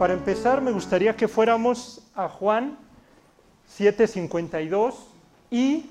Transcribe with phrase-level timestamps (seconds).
[0.00, 2.78] Para empezar, me gustaría que fuéramos a Juan
[3.76, 4.94] 7:52
[5.50, 5.90] y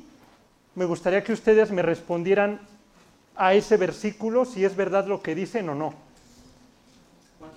[0.73, 2.59] me gustaría que ustedes me respondieran
[3.35, 5.93] a ese versículo si es verdad lo que dicen o no.
[7.38, 7.52] Juan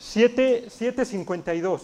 [0.00, 1.80] 7, 7:52.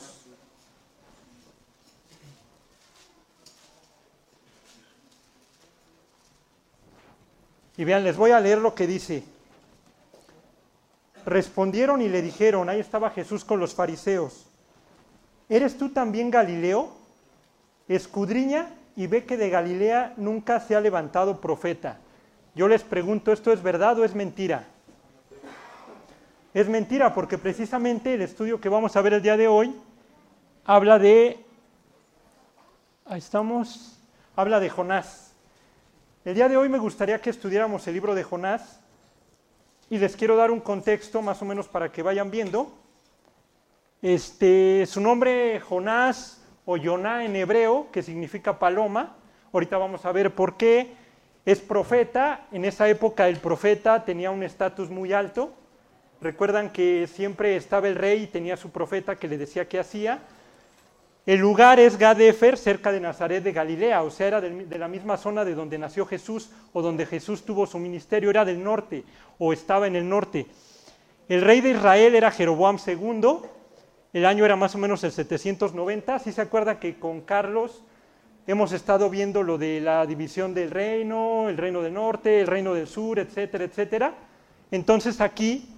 [7.76, 9.22] Y vean, les voy a leer lo que dice.
[11.26, 14.46] Respondieron y le dijeron, ahí estaba Jesús con los fariseos,
[15.48, 16.92] ¿eres tú también Galileo?
[17.88, 21.98] Escudriña y ve que de Galilea nunca se ha levantado profeta.
[22.54, 24.66] Yo les pregunto, ¿esto es verdad o es mentira?
[26.52, 29.74] Es mentira porque precisamente el estudio que vamos a ver el día de hoy
[30.64, 31.44] habla de,
[33.06, 33.98] ahí estamos,
[34.36, 35.34] habla de Jonás.
[36.24, 38.80] El día de hoy me gustaría que estudiáramos el libro de Jonás
[39.90, 42.72] y les quiero dar un contexto más o menos para que vayan viendo.
[44.02, 49.16] Este, su nombre Jonás o Yoná en hebreo, que significa paloma.
[49.52, 50.94] Ahorita vamos a ver por qué.
[51.44, 52.46] Es profeta.
[52.52, 55.52] En esa época el profeta tenía un estatus muy alto.
[56.20, 60.20] Recuerdan que siempre estaba el rey y tenía su profeta que le decía qué hacía.
[61.26, 65.16] El lugar es Gadefer, cerca de Nazaret de Galilea, o sea, era de la misma
[65.16, 69.04] zona de donde nació Jesús o donde Jesús tuvo su ministerio, era del norte
[69.38, 70.46] o estaba en el norte.
[71.26, 73.38] El rey de Israel era Jeroboam II,
[74.12, 77.82] el año era más o menos el 790, si se acuerda que con Carlos
[78.46, 82.74] hemos estado viendo lo de la división del reino, el reino del norte, el reino
[82.74, 84.14] del sur, etcétera, etcétera.
[84.70, 85.70] Entonces aquí,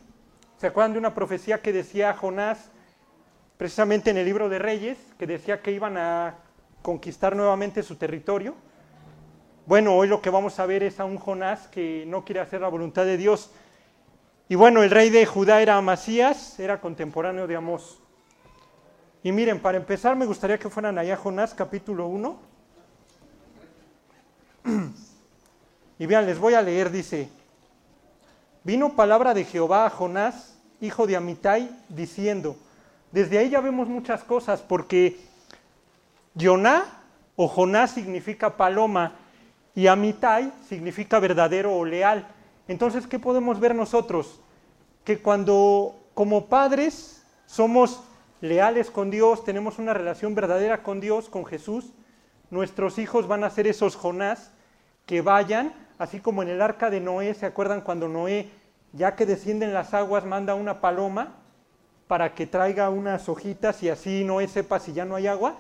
[0.59, 2.73] ¿se acuerdan de una profecía que decía Jonás
[3.57, 6.37] precisamente en el libro de Reyes, que decía que iban a
[6.83, 8.55] conquistar nuevamente su territorio.
[9.67, 12.61] Bueno, hoy lo que vamos a ver es a un Jonás que no quiere hacer
[12.61, 13.51] la voluntad de Dios.
[14.49, 18.01] Y bueno, el rey de Judá era Amasías, era contemporáneo de Amós.
[19.23, 22.39] Y miren, para empezar me gustaría que fueran allá Jonás capítulo 1.
[25.99, 27.31] Y vean, les voy a leer, dice,
[28.65, 32.59] vino palabra de Jehová a Jonás, hijo de Amitai, diciendo,
[33.13, 35.19] desde ahí ya vemos muchas cosas, porque
[36.35, 36.85] Yoná
[37.37, 39.13] o Jonás significa paloma
[39.75, 42.27] y Amitai significa verdadero o leal.
[42.69, 44.41] Entonces, ¿qué podemos ver nosotros?
[45.05, 48.03] Que cuando como padres somos
[48.41, 51.93] leales con Dios, tenemos una relación verdadera con Dios, con Jesús,
[52.51, 54.51] nuestros hijos van a ser esos Jonás
[55.05, 58.51] que vayan, así como en el arca de Noé, ¿se acuerdan cuando Noé,
[58.93, 61.35] ya que descienden las aguas, manda una paloma?
[62.07, 65.57] Para que traiga unas hojitas y así Noé sepa si ya no hay agua.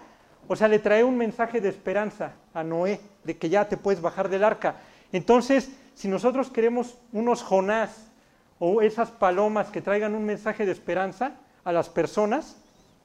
[0.49, 4.01] O sea, le trae un mensaje de esperanza a Noé, de que ya te puedes
[4.01, 4.77] bajar del arca.
[5.13, 8.11] Entonces, si nosotros queremos unos Jonás
[8.59, 11.33] o esas palomas que traigan un mensaje de esperanza
[11.65, 12.57] a las personas,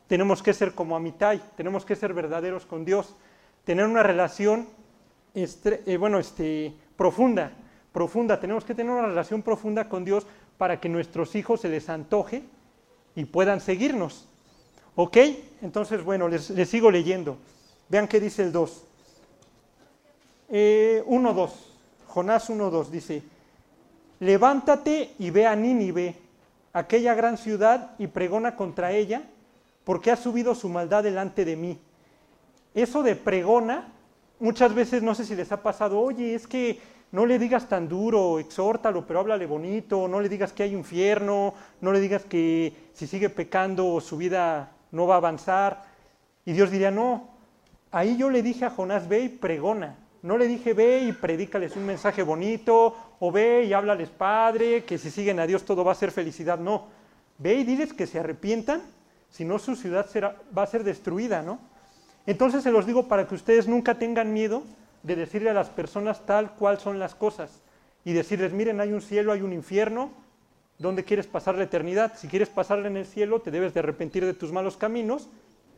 [0.08, 3.16] tenemos que ser como Amitai, tenemos que ser verdaderos con Dios,
[3.64, 4.68] tener una relación
[5.34, 7.52] eh, bueno, este, profunda,
[7.92, 10.28] profunda, tenemos que tener una relación profunda con Dios
[10.58, 12.44] para que nuestros hijos se les antoje
[13.16, 14.28] y puedan seguirnos.
[14.96, 15.18] ¿Ok?
[15.62, 17.38] Entonces, bueno, les, sigo leyendo.
[17.90, 18.84] Vean qué dice el 2.
[20.50, 20.52] 1.2.
[20.52, 21.04] Eh,
[22.08, 23.24] Jonás 1.2 dice,
[24.20, 26.16] levántate y ve a Nínive,
[26.74, 29.24] aquella gran ciudad, y pregona contra ella,
[29.86, 31.80] porque ha subido su maldad delante de mí.
[32.74, 33.88] Eso de pregona,
[34.40, 36.80] muchas veces no sé si les ha pasado, oye, es que
[37.12, 41.54] no le digas tan duro, exhórtalo, pero háblale bonito, no le digas que hay infierno,
[41.82, 45.84] no le digas que si sigue pecando su vida no va a avanzar.
[46.46, 47.30] Y Dios diría, no,
[47.92, 49.98] ahí yo le dije a Jonás, ve y pregona.
[50.22, 54.98] No le dije, ve y predícales un mensaje bonito, o ve y háblales padre, que
[54.98, 56.60] si siguen a Dios todo va a ser felicidad.
[56.60, 56.88] No,
[57.40, 58.82] ve y diles que se arrepientan,
[59.30, 60.08] si no su ciudad
[60.58, 61.60] va a ser destruida, ¿no?
[62.26, 64.64] Entonces se los digo para que ustedes nunca tengan miedo
[65.04, 67.62] de decirle a las personas tal cual son las cosas
[68.06, 70.12] y decirles, miren, hay un cielo, hay un infierno,
[70.78, 72.14] ¿dónde quieres pasar la eternidad?
[72.18, 75.28] Si quieres pasarla en el cielo, te debes de arrepentir de tus malos caminos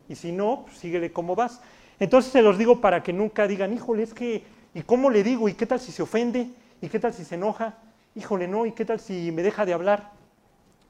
[0.08, 1.60] y si no, pues síguele como vas.
[2.00, 4.42] Entonces se los digo para que nunca digan, híjole, es que,
[4.74, 5.48] ¿y cómo le digo?
[5.48, 6.48] ¿Y qué tal si se ofende?
[6.80, 7.74] ¿Y qué tal si se enoja?
[8.14, 10.10] Híjole, no, ¿y qué tal si me deja de hablar?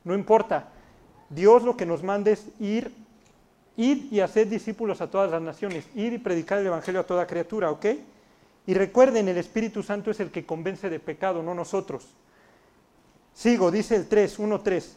[0.02, 0.68] No importa.
[1.30, 2.92] Dios lo que nos manda es ir,
[3.76, 7.26] ir y hacer discípulos a todas las naciones, ir y predicar el Evangelio a toda
[7.26, 7.86] criatura, ¿ok?
[8.66, 12.06] Y recuerden, el Espíritu Santo es el que convence de pecado, no nosotros.
[13.34, 14.96] Sigo, dice el 3, 1, 3.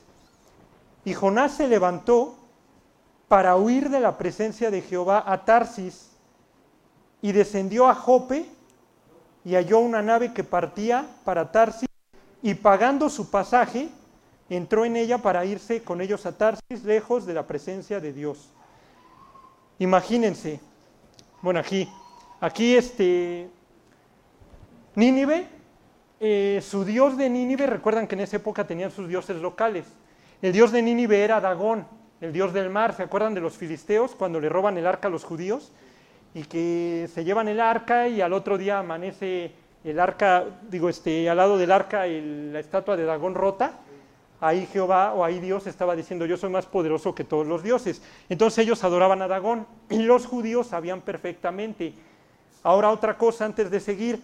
[1.05, 2.37] Y Jonás se levantó
[3.27, 6.11] para huir de la presencia de Jehová a Tarsis
[7.21, 8.45] y descendió a Jope
[9.43, 11.89] y halló una nave que partía para Tarsis
[12.41, 13.89] y pagando su pasaje
[14.49, 18.49] entró en ella para irse con ellos a Tarsis, lejos de la presencia de Dios.
[19.79, 20.59] Imagínense,
[21.41, 21.89] bueno, aquí,
[22.39, 23.49] aquí este,
[24.97, 25.45] Nínive,
[26.19, 29.85] eh, su dios de Nínive, recuerdan que en esa época tenían sus dioses locales.
[30.41, 31.85] El dios de Nínive era Dagón,
[32.19, 32.95] el dios del mar.
[32.95, 35.71] ¿Se acuerdan de los filisteos cuando le roban el arca a los judíos?
[36.33, 39.51] Y que se llevan el arca y al otro día amanece
[39.83, 43.73] el arca, digo, este, al lado del arca la estatua de Dagón rota
[44.41, 48.01] ahí Jehová o ahí Dios estaba diciendo, yo soy más poderoso que todos los dioses.
[48.29, 51.93] Entonces ellos adoraban a Dagón y los judíos sabían perfectamente.
[52.63, 54.19] Ahora otra cosa antes de seguir,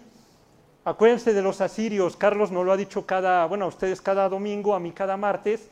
[0.85, 4.75] acuérdense de los asirios, Carlos nos lo ha dicho cada, bueno, a ustedes cada domingo,
[4.75, 5.69] a mí cada martes,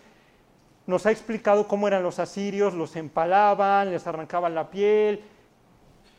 [0.88, 5.22] nos ha explicado cómo eran los asirios, los empalaban, les arrancaban la piel,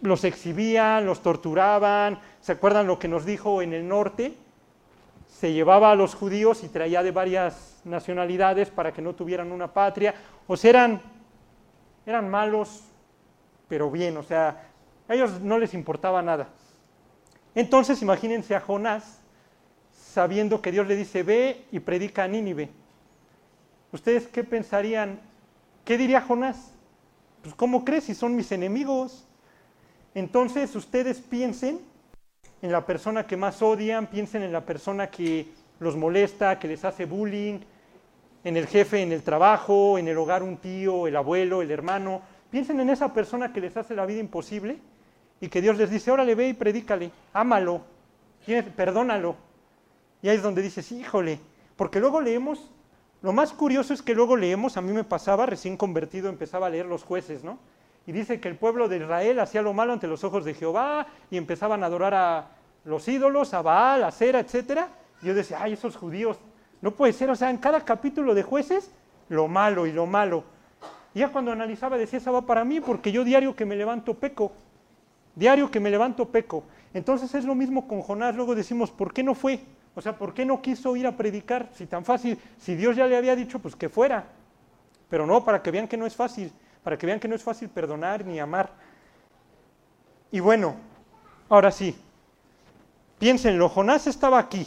[0.00, 2.19] los exhibían, los torturaban.
[2.41, 4.35] ¿Se acuerdan lo que nos dijo en el norte?
[5.29, 9.73] Se llevaba a los judíos y traía de varias nacionalidades para que no tuvieran una
[9.73, 10.15] patria,
[10.47, 11.00] o sea, eran,
[12.06, 12.83] eran malos,
[13.69, 14.69] pero bien, o sea,
[15.09, 16.49] a ellos no les importaba nada.
[17.54, 19.20] Entonces imagínense a Jonás
[19.93, 22.69] sabiendo que Dios le dice, ve y predica a Nínive.
[23.93, 25.20] ¿Ustedes qué pensarían?
[25.84, 26.72] ¿Qué diría Jonás?
[27.43, 29.26] Pues ¿cómo crees si son mis enemigos?
[30.14, 31.81] Entonces ustedes piensen
[32.60, 35.49] en la persona que más odian, piensen en la persona que
[35.81, 37.60] los molesta, que les hace bullying,
[38.44, 42.22] en el jefe, en el trabajo, en el hogar un tío, el abuelo, el hermano.
[42.50, 44.78] Piensen en esa persona que les hace la vida imposible
[45.43, 47.81] y que Dios les dice, órale, ve y predícale, ámalo,
[48.77, 49.35] perdónalo.
[50.23, 51.41] Y ahí es donde dices, híjole,
[51.75, 52.71] porque luego leemos,
[53.23, 56.71] lo más curioso es que luego leemos, a mí me pasaba, recién convertido, empezaba a
[56.71, 57.59] leer los jueces, ¿no?
[58.06, 61.09] Y dice que el pueblo de Israel hacía lo malo ante los ojos de Jehová
[61.29, 62.47] y empezaban a adorar a
[62.85, 64.83] los ídolos, a Baal, a Cera, etc.
[65.23, 66.38] Y yo decía, ay, esos judíos
[66.81, 68.93] no puede ser, o sea, en cada capítulo de jueces,
[69.29, 70.45] lo malo y lo malo.
[71.15, 74.15] Y ya cuando analizaba decía, esa va para mí, porque yo diario que me levanto
[74.15, 74.53] peco.
[75.34, 76.64] Diario que me levanto peco.
[76.94, 79.61] Entonces es lo mismo con Jonás, luego decimos, ¿por qué no fue?
[79.94, 81.69] O sea, ¿por qué no quiso ir a predicar?
[81.75, 84.26] Si tan fácil, si Dios ya le había dicho, pues que fuera.
[85.08, 86.52] Pero no, para que vean que no es fácil,
[86.82, 88.70] para que vean que no es fácil perdonar ni amar.
[90.31, 90.76] Y bueno,
[91.49, 91.94] ahora sí,
[93.19, 94.67] piénsenlo, Jonás estaba aquí,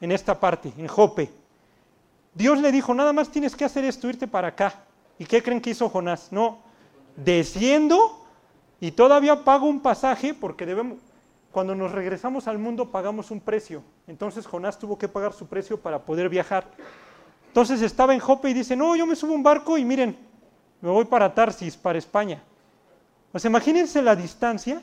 [0.00, 1.30] en esta parte, en Jope.
[2.34, 4.74] Dios le dijo, nada más tienes que hacer esto, irte para acá.
[5.18, 6.30] ¿Y qué creen que hizo Jonás?
[6.30, 6.58] No,
[7.16, 8.25] desciendo
[8.80, 10.98] y todavía pago un pasaje porque debemos,
[11.50, 13.82] cuando nos regresamos al mundo pagamos un precio.
[14.06, 16.66] Entonces Jonás tuvo que pagar su precio para poder viajar.
[17.48, 20.16] Entonces estaba en Jope y dice, no, yo me subo un barco y miren,
[20.80, 22.42] me voy para Tarsis, para España.
[23.32, 24.82] Pues imagínense la distancia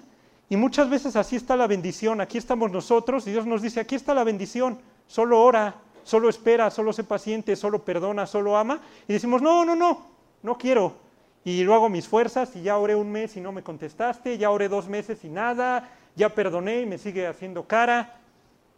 [0.49, 2.21] y muchas veces así está la bendición.
[2.21, 6.71] Aquí estamos nosotros y Dios nos dice, aquí está la bendición solo ora, solo espera,
[6.71, 10.07] solo se paciente, solo perdona, solo ama, y decimos, no, no, no,
[10.41, 11.02] no quiero.
[11.45, 14.69] Y luego mis fuerzas y ya oré un mes y no me contestaste, ya oré
[14.69, 18.15] dos meses y nada, ya perdoné y me sigue haciendo cara.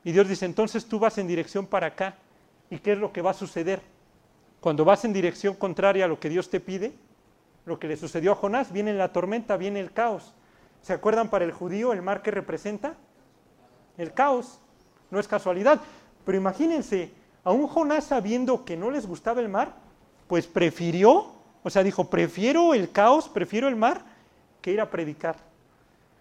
[0.04, 2.16] Y Dios dice, entonces tú vas en dirección para acá.
[2.70, 3.82] ¿Y qué es lo que va a suceder?
[4.60, 6.94] Cuando vas en dirección contraria a lo que Dios te pide,
[7.66, 10.34] lo que le sucedió a Jonás, viene la tormenta, viene el caos.
[10.82, 12.96] ¿Se acuerdan para el judío el mar que representa?
[13.98, 14.60] El caos.
[15.12, 15.82] No es casualidad.
[16.26, 17.12] Pero imagínense,
[17.44, 19.76] a un Jonás sabiendo que no les gustaba el mar,
[20.28, 21.34] pues prefirió,
[21.66, 24.06] o sea, dijo, prefiero el caos, prefiero el mar,
[24.62, 25.36] que ir a predicar.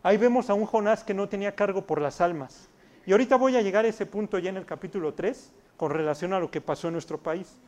[0.02, 2.70] Ahí vemos a un Jonás que no tenía cargo por las almas.
[3.04, 6.32] Y ahorita voy a llegar a ese punto ya en el capítulo 3, con relación
[6.32, 7.58] a lo que pasó en nuestro país.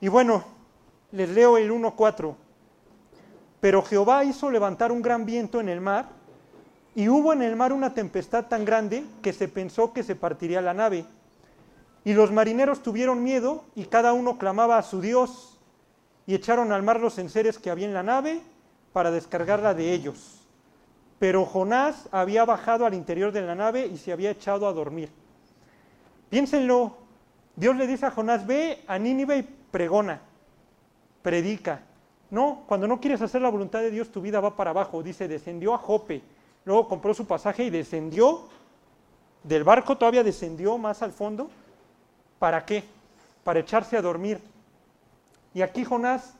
[0.00, 0.44] Y bueno,
[1.10, 2.36] les leo el 1.4.
[3.60, 6.10] Pero Jehová hizo levantar un gran viento en el mar,
[6.94, 10.60] y hubo en el mar una tempestad tan grande que se pensó que se partiría
[10.60, 11.04] la nave.
[12.04, 15.49] Y los marineros tuvieron miedo y cada uno clamaba a su Dios
[16.30, 18.40] y echaron al mar los enseres que había en la nave
[18.92, 20.46] para descargarla de ellos.
[21.18, 25.10] Pero Jonás había bajado al interior de la nave y se había echado a dormir.
[26.28, 26.98] Piénsenlo,
[27.56, 30.20] Dios le dice a Jonás, ve a Nínive y pregona,
[31.20, 31.82] predica.
[32.30, 35.02] No, cuando no quieres hacer la voluntad de Dios, tu vida va para abajo.
[35.02, 36.22] Dice, descendió a Jope,
[36.64, 38.42] luego compró su pasaje y descendió
[39.42, 41.50] del barco, todavía descendió más al fondo
[42.38, 42.84] ¿Para qué?
[43.42, 44.40] Para echarse a dormir.
[45.52, 46.34] Y aquí Jonás,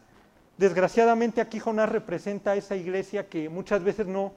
[0.57, 4.33] desgraciadamente aquí Jonás representa a esa iglesia que muchas veces no,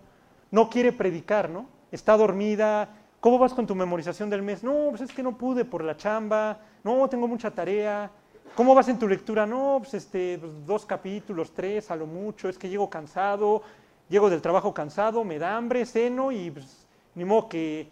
[0.51, 1.67] no quiere predicar, ¿no?
[1.91, 2.89] Está dormida.
[3.19, 4.63] ¿Cómo vas con tu memorización del mes?
[4.63, 6.59] No, pues es que no pude por la chamba.
[6.83, 8.09] No, tengo mucha tarea.
[8.55, 9.45] ¿Cómo vas en tu lectura?
[9.45, 12.49] No, pues este, pues dos capítulos, tres a lo mucho.
[12.49, 13.61] Es que llego cansado,
[14.09, 17.89] llego del trabajo cansado, me da hambre, ceno y pues, ni modo que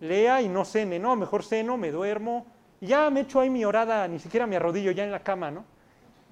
[0.00, 0.98] lea y no cene.
[0.98, 2.46] No, mejor ceno, me duermo
[2.80, 5.50] Y ya me echo ahí mi orada, ni siquiera me arrodillo ya en la cama,
[5.50, 5.64] ¿no?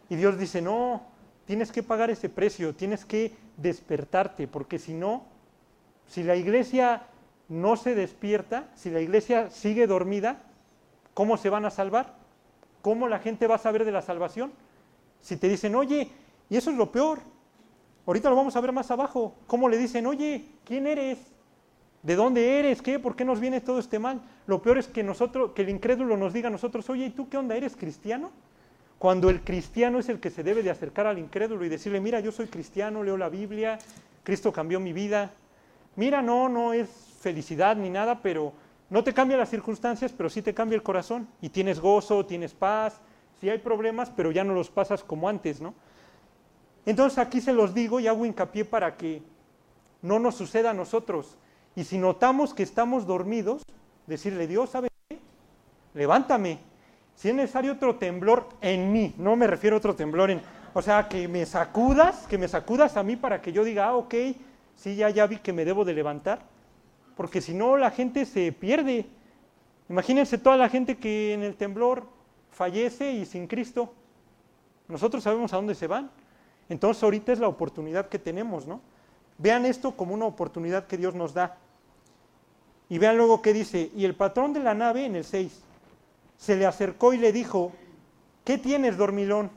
[0.09, 1.03] Y Dios dice, no,
[1.45, 5.25] tienes que pagar ese precio, tienes que despertarte, porque si no,
[6.07, 7.03] si la iglesia
[7.49, 10.43] no se despierta, si la iglesia sigue dormida,
[11.15, 12.15] ¿cómo se van a salvar?
[12.83, 14.53] ¿Cómo la gente va a saber de la salvación?
[15.21, 16.11] Si te dicen, oye,
[16.49, 17.19] y eso es lo peor,
[18.07, 21.19] ahorita lo vamos a ver más abajo, ¿cómo le dicen, oye, ¿quién eres?
[22.03, 22.81] ¿De dónde eres?
[22.81, 22.99] ¿Qué?
[22.99, 24.23] ¿Por qué nos viene todo este mal?
[24.47, 27.29] Lo peor es que nosotros, que el incrédulo nos diga a nosotros, oye, ¿y tú
[27.29, 27.57] qué onda?
[27.57, 28.31] ¿Eres cristiano?
[28.99, 32.19] Cuando el cristiano es el que se debe de acercar al incrédulo y decirle, mira,
[32.21, 33.79] yo soy cristiano, leo la Biblia,
[34.25, 35.31] Cristo cambió mi vida.
[35.95, 36.89] Mira, no, no es
[37.21, 38.53] felicidad ni nada, pero
[38.91, 41.29] no te cambia las circunstancias, pero sí te cambia el corazón.
[41.41, 43.01] Y tienes gozo, tienes paz,
[43.41, 45.75] sí hay problemas, pero ya no los pasas como antes, ¿no?
[46.85, 49.23] Entonces aquí se los digo y hago hincapié para que
[50.03, 51.37] no nos suceda a nosotros.
[51.77, 53.63] Y si notamos que estamos dormidos,
[54.07, 55.19] decirle, Dios, ¿sabes qué?
[55.95, 56.68] Levántame.
[57.19, 60.41] Si es necesario otro temblor en mí, no me refiero a otro temblor en,
[60.73, 63.97] o sea, que me sacudas, que me sacudas a mí para que yo diga, ah,
[63.97, 64.15] ok,
[64.77, 66.39] sí, ya, ya vi que me debo de levantar,
[67.17, 69.05] porque si no la gente se pierde.
[69.89, 72.07] Imagínense toda la gente que en el temblor
[72.53, 73.93] fallece y sin Cristo.
[74.87, 76.13] Nosotros sabemos a dónde se van.
[76.69, 78.81] Entonces ahorita es la oportunidad que tenemos, ¿no?
[79.39, 81.57] Vean esto como una oportunidad que Dios nos da.
[82.89, 85.65] Y vean luego qué dice, y el patrón de la nave en el 6
[86.39, 87.73] se le acercó y le dijo,
[88.45, 89.51] ¿qué tienes, dormilón?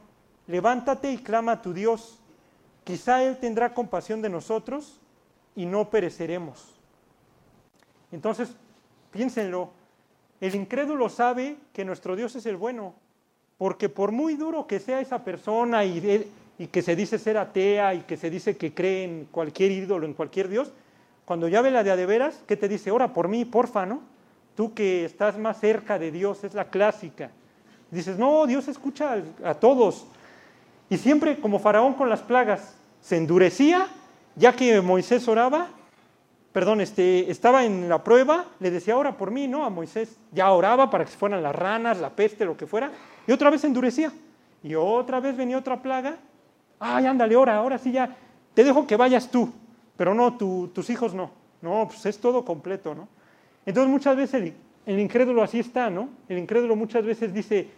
[0.47, 2.19] Levántate y clama a tu Dios.
[2.83, 4.99] Quizá Él tendrá compasión de nosotros
[5.55, 6.73] y no pereceremos.
[8.11, 8.49] Entonces,
[9.11, 9.69] piénsenlo,
[10.41, 12.95] el incrédulo sabe que nuestro Dios es el bueno,
[13.59, 16.27] porque por muy duro que sea esa persona y,
[16.71, 20.15] que se dice ser atea y que se dice que cree en cualquier ídolo, en
[20.15, 20.73] cualquier Dios,
[21.25, 22.89] cuando ya ve la de a de veras, ¿qué te dice?
[22.89, 24.01] Ora por mí, porfa, ¿no?
[24.55, 27.31] Tú que estás más cerca de Dios, es la clásica.
[27.89, 30.05] Dices, no, Dios escucha a, todos.
[30.89, 33.87] Y siempre como Faraón con las plagas, se endurecía,
[34.35, 35.67] ya que Moisés oraba,
[36.53, 39.65] perdón, este, estaba en la prueba, le decía, ora por mí, ¿no?
[39.65, 40.17] A Moisés.
[40.31, 42.91] Ya oraba para que fueran las ranas, la peste, lo que fuera,
[43.27, 44.11] y otra vez se endurecía.
[44.63, 46.17] Y otra vez venía otra plaga.
[46.79, 48.15] Ay, ándale, ora, ahora sí ya,
[48.53, 49.51] te dejo que vayas tú,
[49.97, 51.31] pero no, tus hijos no.
[51.61, 53.07] No, pues es todo completo, ¿no?
[53.65, 54.53] Entonces muchas veces
[54.85, 56.09] el, incrédulo así está, ¿no?
[56.27, 57.69] El incrédulo muchas veces dice,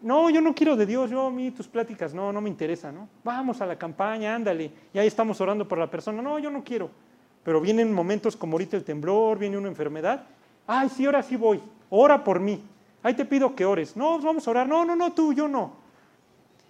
[0.00, 2.90] no, yo no quiero de Dios, yo a mí tus pláticas, no, no me interesa,
[2.90, 3.08] ¿no?
[3.22, 6.64] Vamos a la campaña, ándale, y ahí estamos orando por la persona, no, yo no
[6.64, 6.90] quiero.
[7.44, 10.24] Pero vienen momentos como ahorita el temblor, viene una enfermedad,
[10.66, 12.62] ay, sí, ahora sí voy, ora por mí,
[13.02, 15.82] ahí te pido que ores, no, vamos a orar, no, no, no, tú, yo no.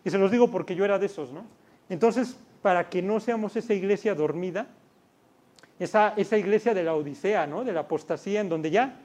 [0.05, 1.45] Y se los digo porque yo era de esos, ¿no?
[1.89, 4.67] Entonces, para que no seamos esa iglesia dormida,
[5.83, 7.65] esa, esa iglesia de la Odisea, ¿no?
[7.65, 9.01] de la apostasía, en donde ya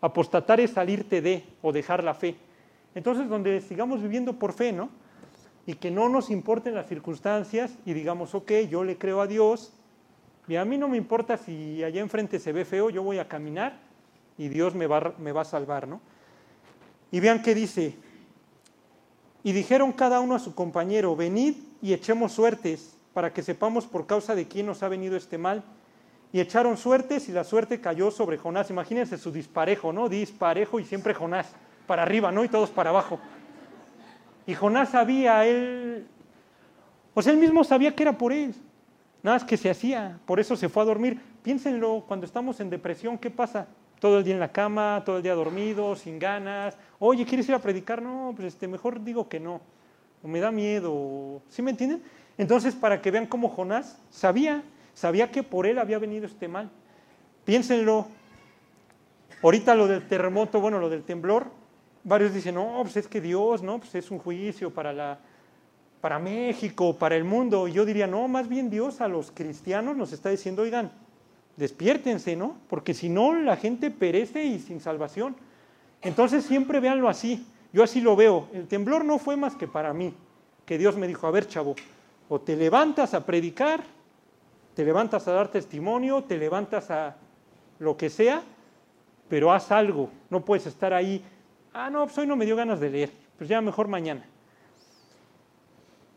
[0.00, 2.34] apostatar es salirte de o dejar la fe.
[2.94, 4.88] Entonces, donde sigamos viviendo por fe, ¿no?
[5.66, 9.72] Y que no nos importen las circunstancias y digamos, ok, yo le creo a Dios,
[10.48, 13.28] y a mí no me importa si allá enfrente se ve feo, yo voy a
[13.28, 13.78] caminar
[14.38, 16.00] y Dios me va, me va a salvar, ¿no?
[17.10, 17.96] Y vean qué dice.
[19.42, 24.06] Y dijeron cada uno a su compañero, venid y echemos suertes para que sepamos por
[24.06, 25.62] causa de quién nos ha venido este mal
[26.34, 28.68] y echaron suertes y la suerte cayó sobre Jonás.
[28.68, 30.08] Imagínense su disparejo, ¿no?
[30.08, 31.54] Disparejo y siempre Jonás
[31.86, 32.42] para arriba, ¿no?
[32.42, 33.20] Y todos para abajo.
[34.44, 36.08] Y Jonás sabía, él,
[37.14, 38.52] o sea, él mismo sabía que era por él.
[39.22, 41.20] Nada más que se hacía, por eso se fue a dormir.
[41.44, 43.68] Piénsenlo, cuando estamos en depresión, ¿qué pasa?
[44.00, 46.76] Todo el día en la cama, todo el día dormido, sin ganas.
[46.98, 48.02] Oye, ¿quieres ir a predicar?
[48.02, 49.60] No, pues este, mejor digo que no.
[50.20, 51.42] O me da miedo.
[51.48, 52.02] ¿Sí me entienden?
[52.36, 54.64] Entonces, para que vean cómo Jonás sabía,
[54.94, 56.70] Sabía que por él había venido este mal.
[57.44, 58.06] Piénsenlo.
[59.42, 61.48] Ahorita lo del terremoto, bueno, lo del temblor,
[62.04, 63.78] varios dicen, no, pues es que Dios, ¿no?
[63.78, 65.18] Pues es un juicio para, la,
[66.00, 67.68] para México, para el mundo.
[67.68, 70.92] Y yo diría, no, más bien Dios a los cristianos nos está diciendo, oigan,
[71.56, 72.56] despiértense, ¿no?
[72.68, 75.36] Porque si no, la gente perece y sin salvación.
[76.00, 77.46] Entonces siempre véanlo así.
[77.72, 78.48] Yo así lo veo.
[78.52, 80.14] El temblor no fue más que para mí,
[80.64, 81.74] que Dios me dijo, a ver, chavo,
[82.28, 83.82] o te levantas a predicar
[84.74, 87.16] te levantas a dar testimonio, te levantas a
[87.78, 88.42] lo que sea,
[89.28, 90.10] pero haz algo.
[90.30, 91.24] No puedes estar ahí,
[91.72, 94.24] ah, no, pues hoy no me dio ganas de leer, pues ya mejor mañana.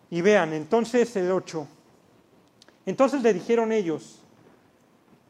[0.10, 1.68] Y vean, entonces el 8.
[2.86, 4.22] Entonces le dijeron ellos,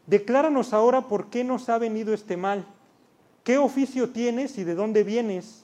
[0.05, 2.65] decláranos ahora por qué nos ha venido este mal.
[3.43, 5.63] ¿Qué oficio tienes y de dónde vienes?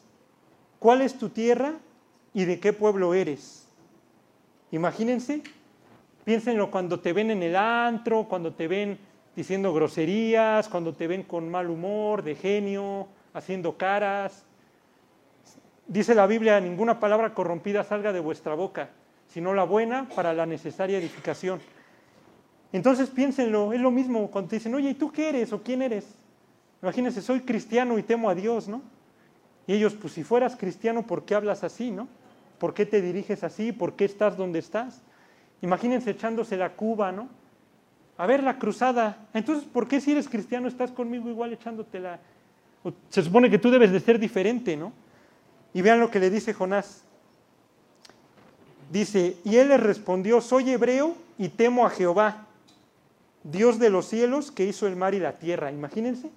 [0.80, 1.76] ¿Cuál es tu tierra
[2.34, 3.68] y de qué pueblo eres?
[4.72, 5.44] Imagínense
[6.24, 8.98] Piénsenlo cuando te ven en el antro, cuando te ven
[9.36, 14.46] diciendo groserías, cuando te ven con mal humor, de genio, haciendo caras.
[15.88, 18.90] dice la Biblia, ninguna palabra corrompida salga de vuestra boca,
[19.28, 21.60] sino la buena para la necesaria edificación.
[22.72, 25.82] Entonces piénsenlo, es lo mismo cuando te dicen, oye, ¿y tú qué eres o quién
[25.82, 26.06] eres?
[26.82, 28.82] Imagínense, soy cristiano y temo a Dios, ¿no?
[29.68, 32.08] Y ellos, pues si fueras cristiano, ¿por qué hablas así, no?
[32.58, 33.72] ¿Por qué te diriges así?
[33.72, 35.02] ¿Por qué estás donde estás?
[35.64, 37.30] Imagínense echándose la cuba, ¿no?
[38.18, 39.30] A ver, la cruzada.
[39.34, 42.20] Entonces, ¿por qué si eres cristiano estás conmigo igual echándote la...
[43.10, 44.92] Se supone que tú debes de ser diferente, ¿no?
[45.74, 47.06] Y vean lo que le dice Jonás.
[48.92, 52.46] Dice, y él le respondió, soy hebreo y temo a Jehová,
[53.44, 55.72] Dios de los cielos que hizo el mar y la tierra.
[55.72, 56.30] Imagínense.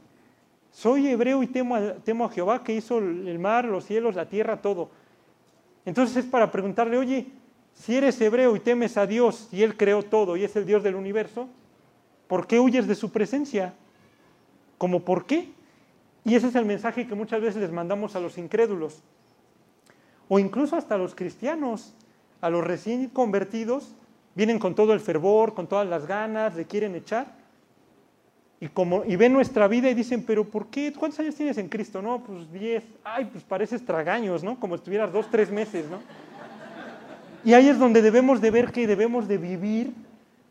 [0.71, 4.29] Soy hebreo y temo a, temo a Jehová que hizo el mar, los cielos, la
[4.29, 4.89] tierra, todo.
[5.85, 7.27] Entonces es para preguntarle, oye,
[7.77, 10.83] si eres hebreo y temes a Dios y Él creó todo y es el Dios
[10.83, 11.49] del universo,
[12.27, 13.75] ¿por qué huyes de su presencia?
[14.79, 15.51] ¿Cómo por qué?
[16.25, 19.03] Y ese es el mensaje que muchas veces les mandamos a los incrédulos,
[20.29, 21.95] o incluso hasta a los cristianos,
[22.41, 23.95] a los recién convertidos,
[24.35, 27.33] vienen con todo el fervor, con todas las ganas, le quieren echar,
[28.59, 30.93] y, como, y ven nuestra vida y dicen, pero ¿por qué?
[30.93, 32.01] ¿Cuántos años tienes en Cristo?
[32.01, 32.85] No, pues 10.
[33.05, 34.59] Ay, pues pareces tragaños, ¿no?
[34.59, 36.01] Como estuvieras dos, tres meses, ¿no?
[37.47, 39.93] Y ahí es donde debemos de ver que debemos de vivir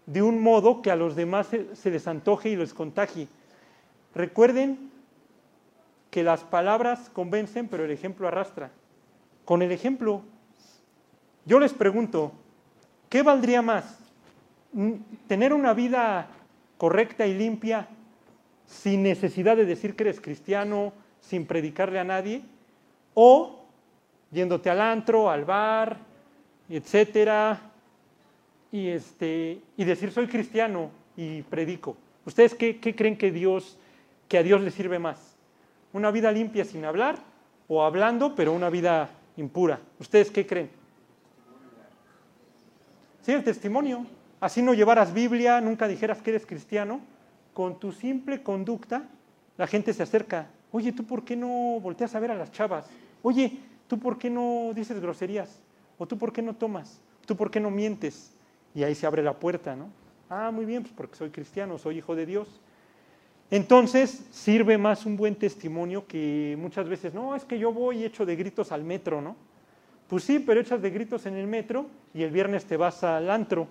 [0.05, 3.27] de un modo que a los demás se, les antoje y les contagie.
[4.13, 4.91] Recuerden
[6.09, 8.71] que las palabras convencen, pero el ejemplo arrastra.
[9.43, 10.21] Con el ejemplo,
[11.43, 12.31] yo les pregunto,
[13.09, 13.99] ¿qué valdría más?
[15.27, 16.29] ¿Tener una vida
[16.77, 17.89] correcta y limpia
[18.67, 22.41] sin necesidad de decir que eres cristiano, sin predicarle a nadie,
[23.13, 23.65] o
[24.31, 26.14] yéndote al antro, al bar,
[26.69, 27.61] etcétera,
[28.71, 31.95] y, este, y decir soy cristiano y predico.
[32.25, 33.77] ¿Ustedes qué, qué creen que Dios,
[34.27, 35.35] que a Dios le sirve más?
[35.93, 37.19] ¿Una vida limpia sin hablar
[37.67, 39.79] o hablando, pero una vida impura?
[39.99, 40.69] ¿Ustedes qué creen?
[43.21, 44.05] Sí, el testimonio.
[44.39, 46.99] Así no llevaras Biblia, nunca dijeras que eres cristiano,
[47.53, 49.03] con tu simple conducta
[49.57, 50.47] la gente se acerca.
[50.71, 52.85] Oye, ¿tú por qué no volteas a ver a las chavas?
[53.23, 55.61] Oye, ¿tú por qué no dices groserías?
[55.97, 57.01] ¿O tú por qué no tomas?
[57.25, 58.33] ¿Tú por qué no mientes?
[58.73, 59.89] Y ahí se abre la puerta, ¿no?
[60.29, 62.61] Ah, muy bien, pues porque soy cristiano, soy hijo de Dios.
[63.51, 68.25] Entonces sirve más un buen testimonio que muchas veces, no, es que yo voy hecho
[68.25, 69.35] de gritos al metro, ¿no?
[70.07, 73.29] Pues sí, pero echas de gritos en el metro y el viernes te vas al
[73.29, 73.67] antro.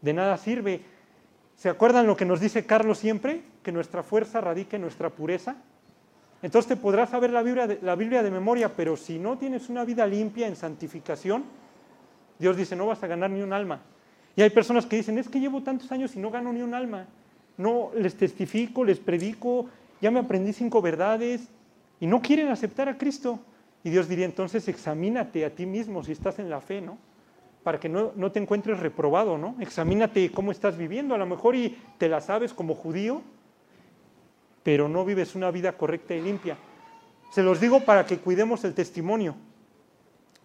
[0.00, 0.80] De nada sirve.
[1.56, 3.42] ¿Se acuerdan lo que nos dice Carlos siempre?
[3.62, 5.56] Que nuestra fuerza radica en nuestra pureza.
[6.42, 10.46] Entonces te podrás saber la Biblia, de, memoria, pero si no tienes una vida limpia
[10.46, 11.44] en santificación,
[12.38, 13.80] Dios dice, no vas a ganar ni un alma.
[14.36, 16.72] Y hay personas que dicen, es que llevo tantos años y no gano ni un
[16.72, 17.06] alma.
[17.58, 19.66] No, les testifico, les predico,
[20.00, 21.48] ya me aprendí cinco verdades
[22.00, 23.40] y no quieren aceptar a Cristo.
[23.84, 26.96] Y Dios diría, entonces examínate a ti mismo si estás en la fe, ¿no?
[27.62, 29.54] para que no, no, te encuentres reprobado, ¿no?
[29.60, 33.22] Examínate cómo estás viviendo, a lo mejor y te la sabes como judío,
[34.62, 36.56] pero no vives una vida correcta y limpia.
[37.32, 39.34] Se los digo para que cuidemos el testimonio.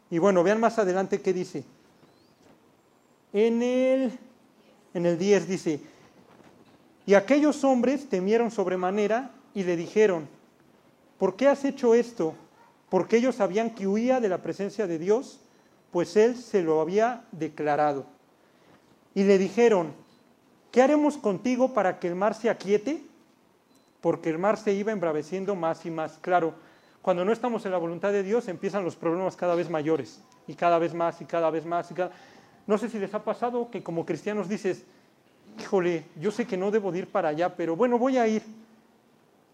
[0.09, 1.63] Y bueno, vean más adelante qué dice.
[3.33, 4.11] En el,
[4.93, 5.79] en el 10 dice,
[7.05, 10.27] y aquellos hombres temieron sobremanera y le dijeron,
[11.17, 12.33] ¿por qué has hecho esto?
[12.89, 15.39] Porque ellos sabían que huía de la presencia de Dios
[15.95, 18.05] pues él se lo había declarado.
[19.13, 19.93] Y le dijeron,
[20.69, 23.01] ¿qué haremos contigo para que el mar se aquiete?
[24.05, 26.19] Porque el mar se iba embraveciendo más y más.
[26.21, 26.53] Claro,
[27.01, 30.53] cuando no estamos en la voluntad de Dios empiezan los problemas cada vez mayores y
[30.53, 31.89] cada vez más y cada vez más.
[31.89, 32.11] Y cada...
[32.67, 34.83] No sé si les ha pasado que como cristianos dices,
[35.59, 38.43] híjole, yo sé que no debo ir para allá, pero bueno, voy a ir.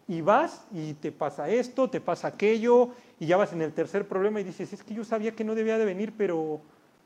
[0.06, 2.90] Y vas y te pasa esto, te pasa aquello,
[3.22, 5.56] y ya vas en el tercer problema y dices, es que yo sabía que no
[5.56, 6.60] debía de venir, pero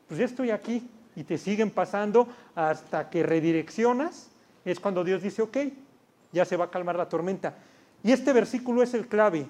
[0.08, 0.90] pues ya estoy aquí.
[1.16, 4.32] Y te siguen pasando hasta que redireccionas.
[4.66, 5.58] Es cuando Dios dice, ok,
[6.36, 7.56] ya se va a calmar la tormenta.
[8.04, 9.48] Y este versículo es el clave,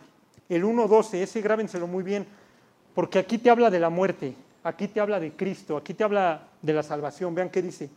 [0.48, 2.26] el 1.12, ese grábenselo muy bien,
[2.93, 6.48] porque aquí te habla de la muerte, aquí te habla de Cristo, aquí te habla
[6.62, 7.36] de la salvación.
[7.36, 7.89] Vean qué dice.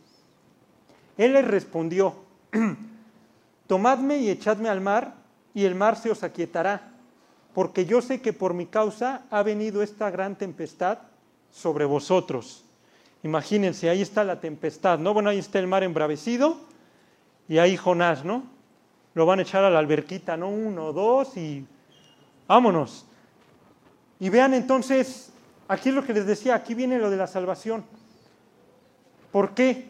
[1.17, 2.15] Él les respondió,
[3.67, 5.13] tomadme y echadme al mar,
[5.53, 6.89] y el mar se os aquietará
[7.53, 10.99] porque yo sé que por mi causa ha venido esta gran tempestad
[11.51, 12.63] sobre vosotros.
[13.23, 15.13] Imagínense, ahí está la tempestad, ¿no?
[15.13, 16.57] Bueno, ahí está el mar embravecido
[17.47, 18.43] y ahí Jonás, ¿no?
[19.19, 20.47] Lo van a echar a la alberquita, ¿no?
[20.47, 21.65] Uno, dos y
[22.47, 23.05] vámonos.
[24.17, 25.33] Y vean entonces,
[25.67, 27.83] aquí es lo que les decía, aquí viene lo de la salvación.
[29.33, 29.89] ¿Por qué?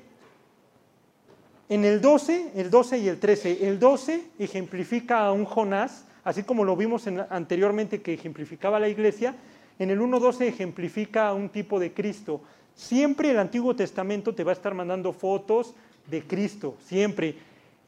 [1.69, 6.41] En el 12, el 12 y el 13, el 12 ejemplifica a un Jonás así
[6.41, 9.35] como lo vimos anteriormente que ejemplificaba la iglesia,
[9.77, 12.41] En el 1.12 ejemplifica un tipo de Cristo.
[12.73, 15.75] Siempre el Antiguo Testamento te va a estar mandando fotos
[16.07, 17.35] de Cristo, siempre.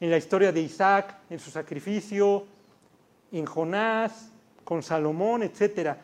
[0.02, 2.44] En la historia de Isaac, en su sacrificio,
[3.30, 4.32] en Jonás,
[4.64, 5.94] con Salomón, etc.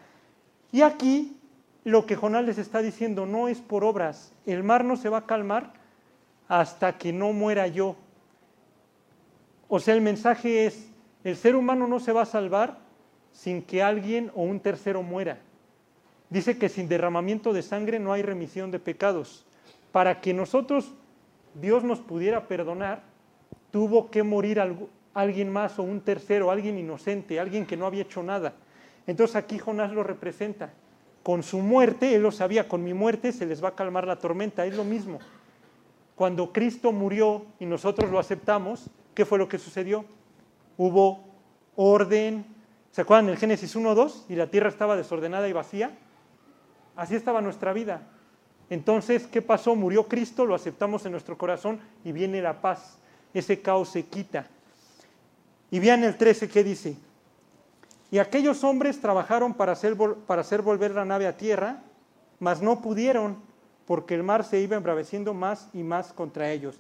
[0.71, 1.37] Y aquí
[1.83, 4.33] lo que Jonás les está diciendo no es por obras.
[4.47, 5.73] El mar no se va a calmar
[6.47, 7.97] hasta que no muera yo.
[9.67, 10.87] O sea, el mensaje es,
[11.25, 12.79] el ser humano no se va a salvar
[13.33, 15.41] sin que alguien o un tercero muera.
[16.31, 19.45] Dice que sin derramamiento de sangre no hay remisión de pecados.
[19.91, 20.93] Para que nosotros,
[21.61, 23.08] Dios nos pudiera perdonar,
[23.71, 24.61] tuvo que morir
[25.15, 28.55] alguien más o un tercero, alguien inocente, alguien que no había hecho nada.
[29.07, 30.73] Entonces aquí Jonás lo representa.
[31.23, 34.19] Con su muerte, él lo sabía, con mi muerte se les va a calmar la
[34.19, 35.19] tormenta, es lo mismo.
[36.15, 40.05] Cuando Cristo murió y nosotros lo aceptamos, ¿qué fue lo que sucedió?
[40.77, 41.25] Hubo
[41.77, 42.45] orden.
[42.91, 44.25] ¿Se acuerdan el Génesis 1.2?
[44.29, 45.97] Y la tierra estaba desordenada y vacía.
[46.97, 48.03] Así estaba nuestra vida.
[48.71, 49.75] Entonces, ¿qué pasó?
[49.77, 52.99] Murió Cristo, lo aceptamos en nuestro corazón y viene la paz.
[53.35, 54.47] Ese caos se quita.
[55.71, 56.97] Y vean el 13 ¿qué dice.
[58.11, 61.83] Y aquellos hombres trabajaron para hacer, para hacer volver la nave a tierra,
[62.39, 63.37] mas no pudieron,
[63.87, 66.77] porque el mar se iba embraveciendo más y más contra ellos.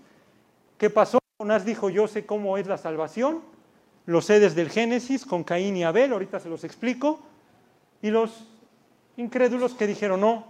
[0.78, 1.18] ¿Qué pasó?
[1.38, 3.42] Jonás dijo, yo sé cómo es la salvación,
[4.06, 7.20] lo sé desde el Génesis con Caín y Abel, ahorita se los explico,
[8.02, 8.46] y los
[9.16, 10.46] incrédulos que dijeron, no,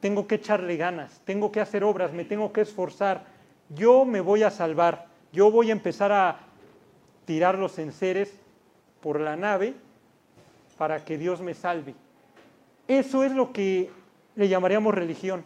[0.00, 3.26] tengo que echarle ganas, tengo que hacer obras, me tengo que esforzar,
[3.68, 6.40] yo me voy a salvar, yo voy a empezar a
[7.24, 8.32] tirar los enseres
[9.00, 9.74] por la nave
[10.76, 11.94] para que Dios me salve.
[12.86, 13.90] Eso es lo que
[14.36, 15.44] le llamaríamos religión.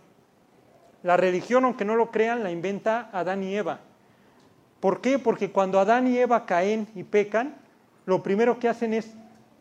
[1.03, 3.81] La religión, aunque no lo crean, la inventa Adán y Eva.
[4.79, 5.19] ¿Por qué?
[5.19, 7.57] Porque cuando Adán y Eva caen y pecan,
[8.07, 9.13] lo primero que hacen es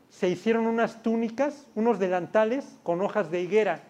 [0.09, 3.81] se hicieron unas túnicas, unos delantales con hojas de higuera.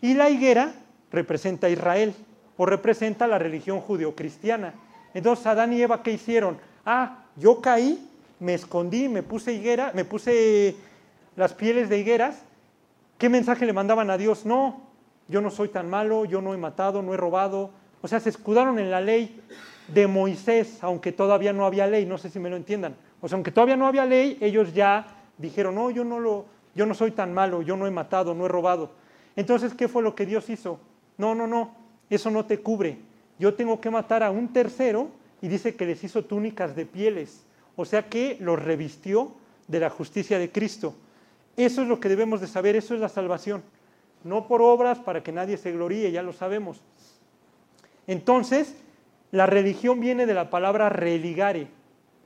[0.00, 0.72] Y la higuera
[1.10, 2.14] representa a Israel
[2.56, 4.74] o representa la religión judeocristiana.
[5.14, 6.58] Entonces Adán y Eva, ¿qué hicieron?
[6.84, 10.76] Ah, yo caí, me escondí, me puse higuera, me puse
[11.36, 12.42] las pieles de higueras.
[13.18, 14.46] ¿Qué mensaje le mandaban a Dios?
[14.46, 14.82] No,
[15.28, 17.70] yo no soy tan malo, yo no he matado, no he robado.
[18.02, 19.40] O sea, se escudaron en la ley
[19.88, 22.96] de Moisés, aunque todavía no había ley, no sé si me lo entiendan.
[23.20, 26.86] O sea, aunque todavía no había ley, ellos ya dijeron, no, yo no, lo, yo
[26.86, 28.90] no soy tan malo, yo no he matado, no he robado.
[29.36, 30.80] Entonces, ¿qué fue lo que Dios hizo?
[31.18, 31.74] No, no, no,
[32.08, 32.98] eso no te cubre.
[33.40, 35.08] Yo tengo que matar a un tercero
[35.40, 37.42] y dice que les hizo túnicas de pieles.
[37.74, 39.32] O sea que los revistió
[39.66, 40.94] de la justicia de Cristo.
[41.56, 43.62] Eso es lo que debemos de saber, eso es la salvación.
[44.24, 46.82] No por obras para que nadie se gloríe, ya lo sabemos.
[48.06, 48.74] Entonces,
[49.30, 51.68] la religión viene de la palabra religare.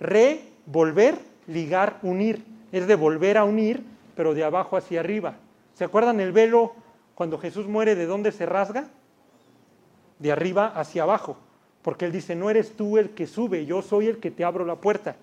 [0.00, 3.85] Re, volver, ligar, unir es de volver a unir,
[4.16, 5.37] pero de abajo hacia arriba.
[5.74, 6.72] ¿Se acuerdan el velo
[7.14, 8.88] cuando Jesús muere, de dónde se rasga?
[10.18, 11.37] De arriba hacia abajo,
[11.83, 14.64] porque Él dice, no eres tú el que sube, yo soy el que te abro
[14.64, 15.16] la puerta.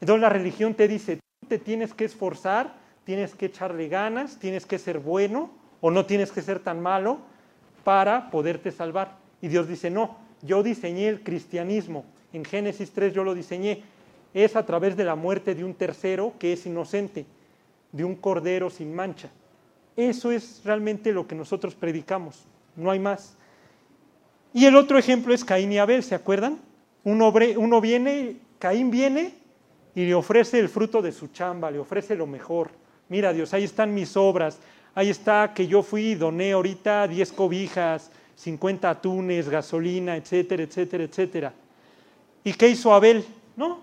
[0.00, 4.66] Entonces la religión te dice, tú te tienes que esforzar, tienes que echarle ganas, tienes
[4.66, 7.18] que ser bueno o no tienes que ser tan malo
[7.84, 9.16] para poderte salvar.
[9.40, 12.04] Y Dios dice, no, yo diseñé el cristianismo.
[12.32, 13.82] En Génesis 3 yo lo diseñé
[14.34, 17.24] es a través de la muerte de un tercero que es inocente,
[17.92, 19.30] de un cordero sin mancha.
[19.96, 22.44] Eso es realmente lo que nosotros predicamos,
[22.76, 23.37] no hay más.
[24.54, 26.58] Y el otro ejemplo es Caín y Abel, ¿se acuerdan?
[27.04, 29.34] Uno, viene, Caín viene
[29.94, 32.70] y le ofrece el fruto de su chamba, le ofrece lo mejor.
[33.08, 34.58] Mira Dios, ahí están mis obras,
[34.94, 41.04] ahí está que yo fui y doné ahorita 10 cobijas, 50 atunes, gasolina, etcétera, etcétera,
[41.04, 41.52] etcétera.
[42.44, 43.24] ¿Y qué hizo Abel?
[43.56, 43.80] No,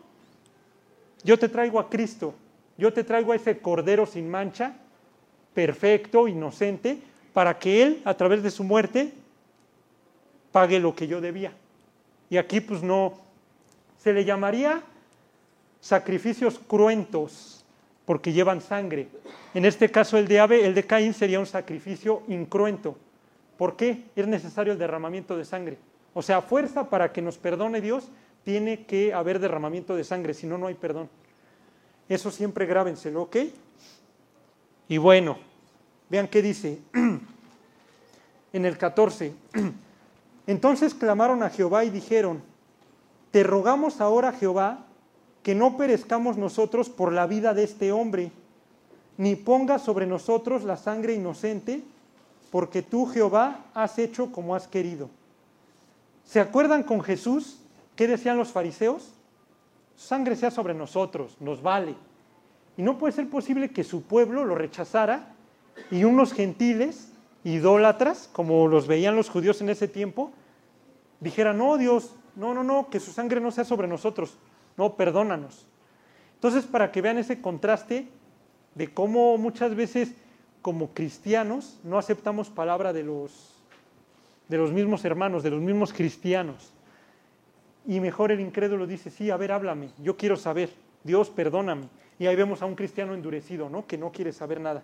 [1.23, 2.33] yo te traigo a Cristo,
[2.77, 4.75] yo te traigo a ese cordero sin mancha,
[5.53, 6.99] perfecto, inocente,
[7.33, 9.11] para que Él, a través de su muerte,
[10.55, 11.51] pague lo que yo debía.
[12.29, 13.15] Y aquí pues no,
[13.97, 14.81] se le llamaría
[15.81, 17.65] sacrificios cruentos,
[18.05, 19.09] porque llevan sangre.
[19.53, 22.95] En este caso el de Ave, el de Caín sería un sacrificio incruento.
[23.57, 24.05] ¿Por qué?
[24.15, 25.77] Es necesario el derramamiento de sangre.
[26.13, 28.07] O sea, fuerza para que nos perdone Dios
[28.45, 31.09] tiene que haber derramamiento de sangre, si no, no hay perdón.
[32.07, 33.35] Eso siempre grábenselo, ¿ok?
[34.87, 35.37] Y bueno,
[36.09, 36.79] vean qué dice
[38.53, 39.33] en el 14.
[40.47, 42.41] Entonces clamaron a Jehová y dijeron,
[43.31, 44.85] te rogamos ahora, Jehová,
[45.43, 48.31] que no perezcamos nosotros por la vida de este hombre,
[49.17, 51.83] ni pongas sobre nosotros la sangre inocente,
[52.51, 55.09] porque tú, Jehová, has hecho como has querido.
[56.25, 57.59] ¿Se acuerdan con Jesús?
[57.95, 59.11] ¿Qué decían los fariseos?
[59.95, 61.95] Sangre sea sobre nosotros, nos vale.
[62.77, 65.33] Y no puede ser posible que su pueblo lo rechazara
[65.91, 67.09] y unos gentiles,
[67.45, 70.33] idólatras, como los veían los judíos en ese tiempo,
[71.21, 74.37] dijeran, no, Dios, no, no, no, que su sangre no sea sobre nosotros,
[74.75, 75.65] no, perdónanos.
[76.33, 78.09] Entonces, para que vean ese contraste
[78.73, 80.13] de cómo muchas veces
[80.61, 83.53] como cristianos no aceptamos palabra de los,
[84.49, 86.73] de los mismos hermanos, de los mismos cristianos.
[87.85, 90.71] Y mejor el incrédulo dice, sí, a ver, háblame, yo quiero saber,
[91.03, 91.87] Dios, perdóname.
[92.17, 93.85] Y ahí vemos a un cristiano endurecido, ¿no?
[93.85, 94.81] Que no quiere saber nada.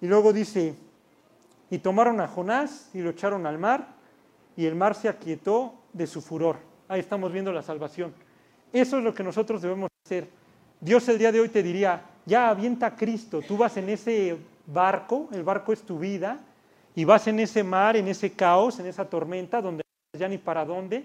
[0.00, 0.74] Y luego dice,
[1.70, 3.88] y tomaron a Jonás y lo echaron al mar,
[4.56, 6.56] y el mar se aquietó de su furor.
[6.88, 8.12] Ahí estamos viendo la salvación.
[8.72, 10.28] Eso es lo que nosotros debemos hacer.
[10.80, 14.36] Dios el día de hoy te diría, ya avienta a Cristo, tú vas en ese
[14.66, 16.40] barco, el barco es tu vida,
[16.94, 19.82] y vas en ese mar, en ese caos, en esa tormenta, donde
[20.18, 21.04] ya ni para dónde.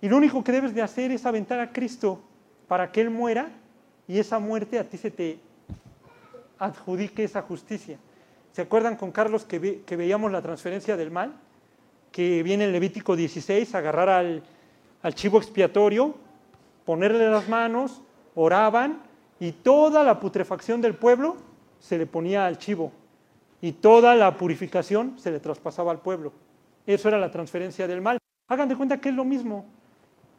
[0.00, 2.20] Y lo único que debes de hacer es aventar a Cristo
[2.68, 3.48] para que Él muera
[4.06, 5.38] y esa muerte a ti se te
[6.58, 7.98] adjudique esa justicia.
[8.56, 9.58] ¿Se acuerdan con Carlos que,
[9.98, 11.34] veíamos la transferencia del mal?
[12.10, 14.42] Que viene en Levítico 16, agarrar al,
[15.02, 16.14] al chivo expiatorio,
[16.86, 18.00] ponerle las manos,
[18.34, 19.02] oraban
[19.38, 21.36] y toda la putrefacción del pueblo
[21.80, 22.92] se le ponía al chivo
[23.60, 26.32] y toda la purificación se le traspasaba al pueblo.
[26.86, 28.16] Eso era la transferencia del mal.
[28.48, 29.66] Hagan de cuenta que es lo mismo.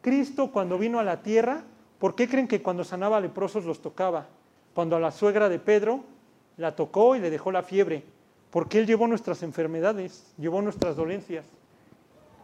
[0.01, 1.62] Cristo cuando vino a la tierra,
[1.99, 4.25] ¿por qué creen que cuando sanaba leprosos los tocaba?
[4.73, 6.16] Cuando a la suegra de Pedro
[6.57, 8.03] la tocó y le dejó la fiebre,
[8.49, 11.45] porque Él llevó nuestras enfermedades, llevó nuestras dolencias.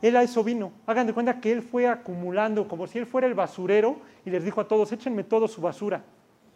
[0.01, 0.71] Él a eso vino.
[0.85, 4.43] Hagan de cuenta que Él fue acumulando, como si Él fuera el basurero y les
[4.43, 6.03] dijo a todos, échenme todo su basura,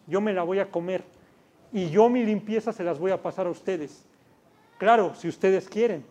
[0.06, 1.02] yo me la voy a comer
[1.72, 4.04] y yo mi limpieza se las voy a pasar a ustedes.
[4.78, 6.04] Claro, si ustedes quieren.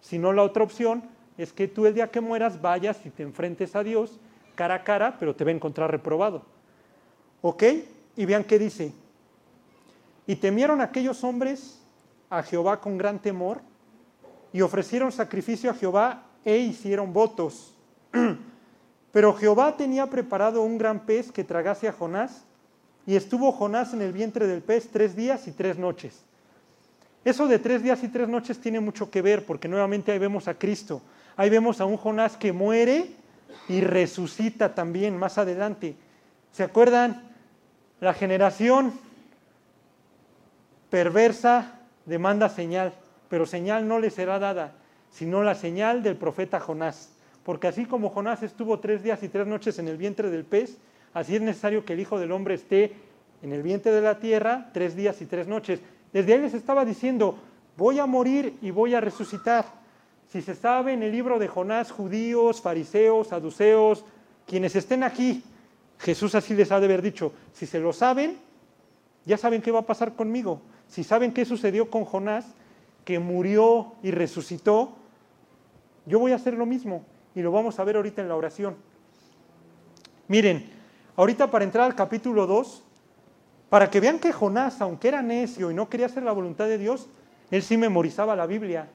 [0.00, 1.02] Si no, la otra opción
[1.36, 4.18] es que tú el día que mueras vayas y te enfrentes a Dios
[4.54, 6.42] cara a cara, pero te va a encontrar reprobado.
[7.42, 7.64] ¿Ok?
[8.16, 8.92] Y vean qué dice.
[10.30, 11.80] Y temieron aquellos hombres
[12.28, 13.62] a Jehová con gran temor
[14.52, 17.74] y ofrecieron sacrificio a Jehová e hicieron votos.
[19.12, 22.44] Pero Jehová tenía preparado un gran pez que tragase a Jonás
[23.08, 26.22] y estuvo Jonás en el vientre del pez tres días y tres noches.
[27.24, 30.46] Eso de tres días y tres noches tiene mucho que ver, porque nuevamente ahí vemos
[30.46, 31.02] a Cristo.
[31.36, 33.16] Ahí vemos a un Jonás que muere
[33.68, 35.96] y resucita también más adelante.
[36.52, 37.28] ¿Se acuerdan?
[37.98, 38.92] La generación
[40.90, 42.92] perversa demanda señal,
[43.28, 44.74] pero señal no le será dada,
[45.10, 47.12] sino la señal del profeta Jonás.
[47.44, 50.76] Porque así como Jonás estuvo tres días y tres noches en el vientre del pez,
[51.14, 52.92] así es necesario que el Hijo del Hombre esté
[53.42, 55.80] en el vientre de la tierra tres días y tres noches.
[56.12, 57.38] Desde ahí les estaba diciendo,
[57.76, 59.64] voy a morir y voy a resucitar.
[60.28, 64.04] Si se sabe en el libro de Jonás, judíos, fariseos, saduceos,
[64.46, 65.42] quienes estén aquí,
[65.98, 68.38] Jesús así les ha de haber dicho, si se lo saben,
[69.24, 70.62] ya saben qué va a pasar conmigo.
[70.90, 72.44] Si saben qué sucedió con Jonás,
[73.04, 74.90] que murió y resucitó,
[76.04, 78.74] yo voy a hacer lo mismo y lo vamos a ver ahorita en la oración.
[80.26, 80.68] Miren,
[81.14, 82.82] ahorita para entrar al capítulo 2,
[83.68, 86.76] para que vean que Jonás, aunque era necio y no quería hacer la voluntad de
[86.76, 87.08] Dios,
[87.52, 88.88] él sí memorizaba la Biblia.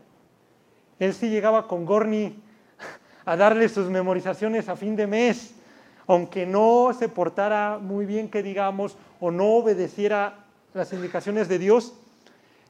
[0.99, 2.35] Él sí llegaba con Gorni
[3.23, 5.55] a darle sus memorizaciones a fin de mes,
[6.07, 10.44] aunque no se portara muy bien, que digamos, o no obedeciera
[10.75, 11.93] las indicaciones de Dios,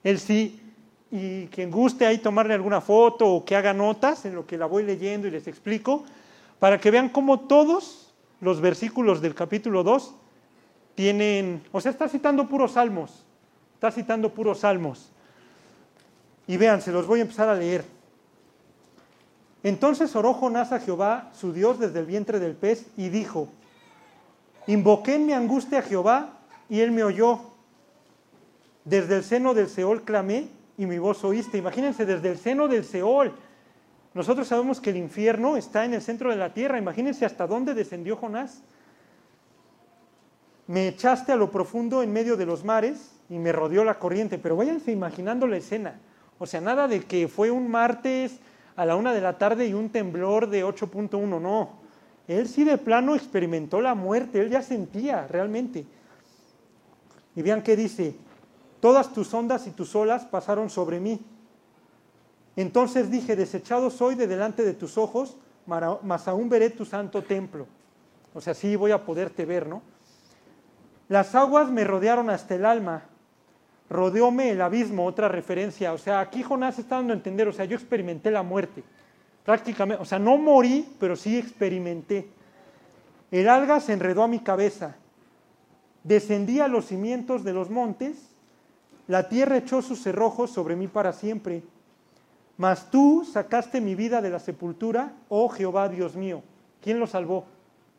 [0.03, 0.61] él sí,
[1.09, 4.67] y quien guste ahí tomarle alguna foto o que haga notas en lo que la
[4.67, 6.05] voy leyendo y les explico,
[6.59, 10.13] para que vean cómo todos los versículos del capítulo 2
[10.93, 13.25] tienen, o sea, está citando puros salmos,
[13.73, 15.09] está citando puros salmos.
[16.47, 17.83] Y vean, se los voy a empezar a leer.
[19.63, 23.49] Entonces oró Jonás a Jehová, su Dios, desde el vientre del pez, y dijo,
[24.67, 26.37] invoqué en mi angustia a Jehová,
[26.69, 27.54] y él me oyó.
[28.85, 31.57] Desde el seno del Seol clamé, y mi voz oíste.
[31.57, 33.33] Imagínense, desde el seno del Seol.
[34.13, 36.77] Nosotros sabemos que el infierno está en el centro de la tierra.
[36.77, 38.61] Imagínense hasta dónde descendió Jonás
[40.67, 44.37] me echaste a lo profundo en medio de los mares y me rodeó la corriente.
[44.37, 45.99] Pero váyanse imaginando la escena.
[46.39, 48.39] O sea, nada de que fue un martes
[48.75, 51.85] a la una de la tarde y un temblor de 8.1, no.
[52.27, 55.85] Él sí de plano experimentó la muerte, él ya sentía realmente.
[57.35, 58.15] Y vean qué dice,
[58.85, 61.19] todas tus ondas y tus olas pasaron sobre mí.
[62.55, 67.65] Entonces dije, desechado soy de delante de tus ojos, mas aún veré tu santo templo.
[68.35, 69.81] O sea, sí voy a poderte ver, ¿no?
[71.09, 73.05] Las aguas me rodearon hasta el alma,
[73.89, 75.91] rodeóme el abismo, otra referencia.
[75.91, 78.83] O sea, aquí Jonás está dando a entender, o sea, yo experimenté la muerte.
[79.43, 82.29] Prácticamente, o sea, no morí, pero sí experimenté.
[83.31, 84.95] El alga se enredó a mi cabeza.
[86.03, 88.34] Descendí a los cimientos de los montes
[89.07, 91.63] La tierra echó sus cerrojos sobre mí para siempre.
[92.57, 96.41] Mas tú sacaste mi vida de la sepultura, oh Jehová Dios mío.
[96.81, 97.45] ¿Quién lo salvó?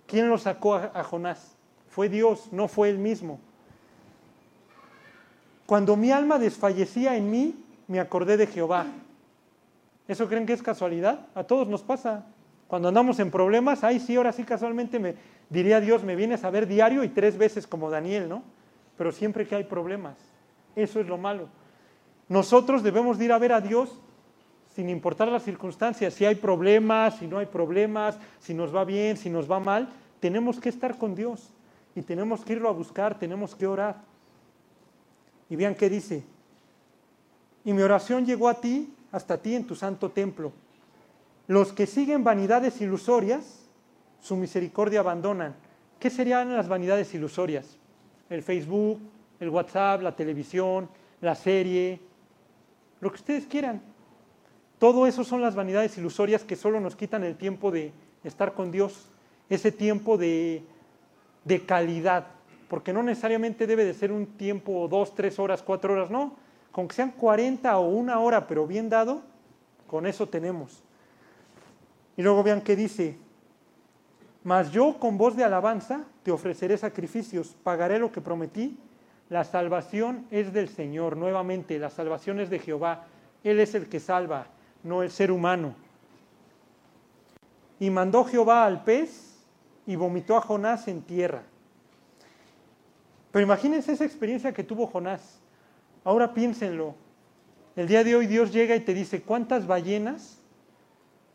[0.06, 1.56] ¿Quién lo sacó a, Jonás?
[1.88, 3.38] Fue Dios, no fue él mismo.
[5.66, 8.86] Cuando mi alma desfallecía en mí, me acordé de Jehová.
[10.08, 11.26] ¿Eso creen que es casualidad?
[11.34, 12.24] A todos nos pasa.
[12.68, 15.14] Cuando andamos en problemas, ay sí, ahora sí casualmente me
[15.50, 18.42] diría Dios, me vienes a ver diario y tres veces como Daniel, ¿no?
[18.96, 20.16] Pero siempre que hay problemas.
[20.76, 21.48] Eso es lo malo.
[22.28, 23.98] Nosotros debemos de ir a ver a Dios
[24.74, 29.16] sin importar las circunstancias, si hay problemas, si no hay problemas, si nos va bien,
[29.16, 29.88] si nos va mal,
[30.20, 31.48] tenemos que estar con Dios
[31.94, 33.96] y tenemos que irlo a buscar, tenemos que orar.
[35.48, 36.24] Y vean qué dice.
[37.64, 40.52] Y mi oración llegó a ti, hasta ti en tu santo templo.
[41.46, 43.66] Los que siguen vanidades ilusorias,
[44.20, 45.54] su misericordia abandonan.
[45.98, 47.78] ¿Qué serían las vanidades ilusorias?
[48.28, 49.00] El Facebook,
[49.40, 50.88] el WhatsApp, la televisión,
[51.20, 52.00] la serie,
[53.00, 53.82] lo que ustedes quieran.
[54.78, 57.92] Todo eso son las vanidades ilusorias que solo nos quitan el tiempo de
[58.24, 59.08] estar con Dios,
[59.48, 60.64] ese tiempo de,
[61.44, 62.26] de calidad,
[62.68, 66.34] porque no necesariamente debe de ser un tiempo, dos, tres horas, cuatro horas, no,
[66.72, 69.22] con que sean 40 o una hora, pero bien dado,
[69.86, 70.82] con eso tenemos.
[72.16, 73.16] Y luego vean qué dice,
[74.42, 78.76] mas yo con voz de alabanza te ofreceré sacrificios, pagaré lo que prometí,
[79.28, 83.06] la salvación es del Señor, nuevamente, la salvación es de Jehová,
[83.42, 84.46] Él es el que salva,
[84.82, 85.74] no el ser humano.
[87.80, 89.44] Y mandó Jehová al pez
[89.86, 91.42] y vomitó a Jonás en tierra.
[93.32, 95.40] Pero imagínense esa experiencia que tuvo Jonás.
[96.04, 96.94] Ahora piénsenlo.
[97.74, 100.38] El día de hoy Dios llega y te dice, ¿cuántas ballenas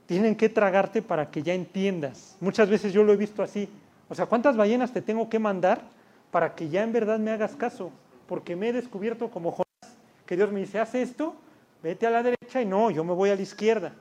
[0.08, 2.38] tienen que tragarte para que ya entiendas?
[2.40, 3.70] Muchas veces yo lo he visto así.
[4.10, 5.84] O sea, ¿cuántas ballenas te tengo que mandar
[6.32, 7.92] para que ya en verdad me hagas caso?
[8.28, 11.36] Porque me he descubierto como Jonás, que Dios me dice, haz esto,
[11.84, 13.94] vete a la derecha y no, yo me voy a la izquierda.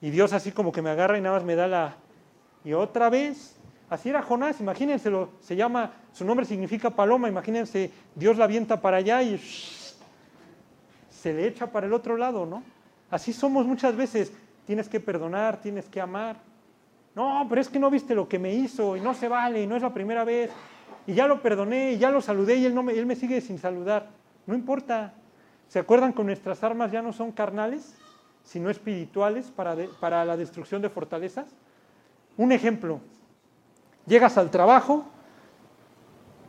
[0.00, 1.96] Y Dios así como que me agarra y nada más me da la...
[2.64, 3.56] Y otra vez,
[3.88, 8.98] así era Jonás, imagínenselo, se llama, su nombre significa paloma, imagínense, Dios la avienta para
[8.98, 9.38] allá y
[11.10, 12.62] se le echa para el otro lado, ¿no?
[13.10, 14.32] Así somos muchas veces,
[14.66, 16.36] tienes que perdonar, tienes que amar.
[17.14, 19.66] No, pero es que no viste lo que me hizo y no se vale y
[19.66, 20.50] no es la primera vez.
[21.06, 23.40] Y ya lo perdoné y ya lo saludé y él, no me, él me sigue
[23.40, 24.08] sin saludar.
[24.46, 25.14] No importa,
[25.68, 27.94] ¿Se acuerdan que nuestras armas ya no son carnales,
[28.44, 31.46] sino espirituales para, para la destrucción de fortalezas?
[32.36, 33.00] Un ejemplo,
[34.06, 35.04] llegas al trabajo,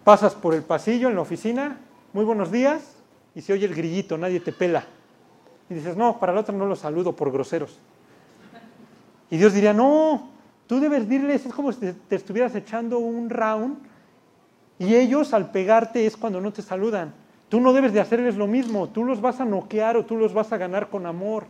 [0.04, 1.80] pasas por el pasillo en la oficina,
[2.14, 2.98] muy buenos días,
[3.34, 4.86] y se oye el grillito, nadie te pela.
[5.70, 7.80] Y dices, no, para el otro no lo saludo por groseros.
[9.32, 10.30] Y Dios diría, no,
[10.68, 13.80] tú debes dirles, es como si te estuvieras echando un round,
[14.78, 17.14] y ellos al pegarte es cuando no te saludan.
[17.50, 20.34] Tú no debes de hacerles lo mismo, tú los vas a noquear o tú los
[20.34, 21.46] vas a ganar con amor.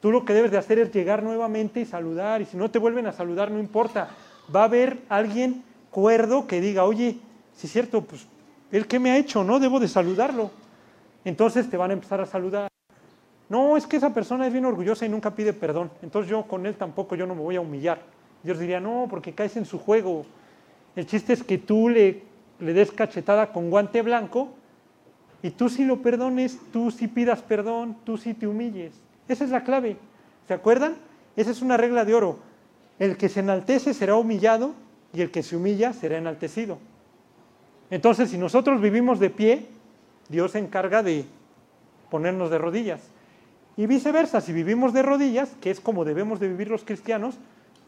[0.00, 2.78] Tú lo que debes de hacer es llegar nuevamente y saludar, y si no te
[2.78, 4.10] vuelven a saludar, no importa.
[4.54, 7.18] Va a haber alguien cuerdo que diga, oye,
[7.54, 8.26] si es cierto, pues,
[8.70, 9.44] ¿él qué me ha hecho?
[9.44, 10.50] No debo de saludarlo.
[11.24, 12.68] Entonces te van a empezar a saludar.
[13.48, 15.90] No, es que esa persona es bien orgullosa y nunca pide perdón.
[16.02, 18.02] Entonces yo con él tampoco, yo no me voy a humillar.
[18.42, 20.26] Dios diría, no, porque caes en su juego.
[20.96, 22.22] El chiste es que tú le,
[22.60, 24.48] le des cachetada con guante blanco
[25.42, 28.92] y tú si lo perdones, tú si pidas perdón, tú si te humilles.
[29.28, 29.96] Esa es la clave.
[30.48, 30.96] ¿Se acuerdan?
[31.36, 32.38] Esa es una regla de oro.
[32.98, 34.74] El que se enaltece será humillado
[35.12, 36.78] y el que se humilla será enaltecido.
[37.90, 39.66] Entonces, si nosotros vivimos de pie,
[40.28, 41.24] Dios se encarga de
[42.10, 43.00] ponernos de rodillas.
[43.76, 47.36] Y viceversa, si vivimos de rodillas, que es como debemos de vivir los cristianos,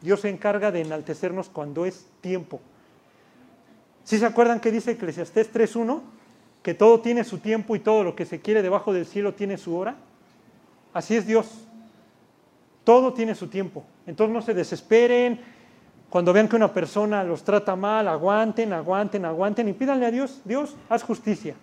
[0.02, 2.60] Dios se encarga de enaltecernos cuando es tiempo.
[4.06, 6.00] ¿Sí se acuerdan que dice Eclesiastés 3.1?
[6.66, 9.56] que todo tiene su tiempo y todo lo que se quiere debajo del cielo tiene
[9.56, 9.94] su hora.
[10.92, 11.46] Así es Dios.
[12.82, 13.84] Todo tiene su tiempo.
[14.04, 15.40] Entonces no se desesperen.
[16.10, 20.40] Cuando vean que una persona los trata mal, aguanten, aguanten, aguanten y pídanle a Dios,
[20.44, 21.54] Dios, haz justicia.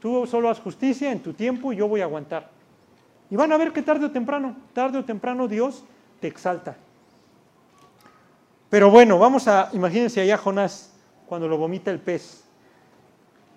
[0.00, 2.48] Tú solo haz justicia en tu tiempo y yo voy a aguantar.
[3.28, 5.84] Y van a ver que tarde o temprano, tarde o temprano Dios
[6.20, 6.74] te exalta.
[8.70, 10.93] Pero bueno, vamos a, imagínense allá Jonás
[11.34, 12.44] cuando lo vomita el pez.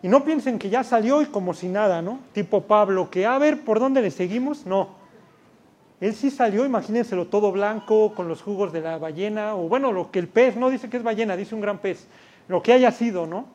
[0.01, 2.21] Y no piensen que ya salió y como si nada, ¿no?
[2.33, 4.65] Tipo Pablo, que a ver por dónde le seguimos.
[4.65, 4.95] No.
[6.01, 10.09] Él sí salió, imagínenselo todo blanco, con los jugos de la ballena, o bueno, lo
[10.09, 12.07] que el pez, no dice que es ballena, dice un gran pez,
[12.47, 13.45] lo que haya sido, ¿no?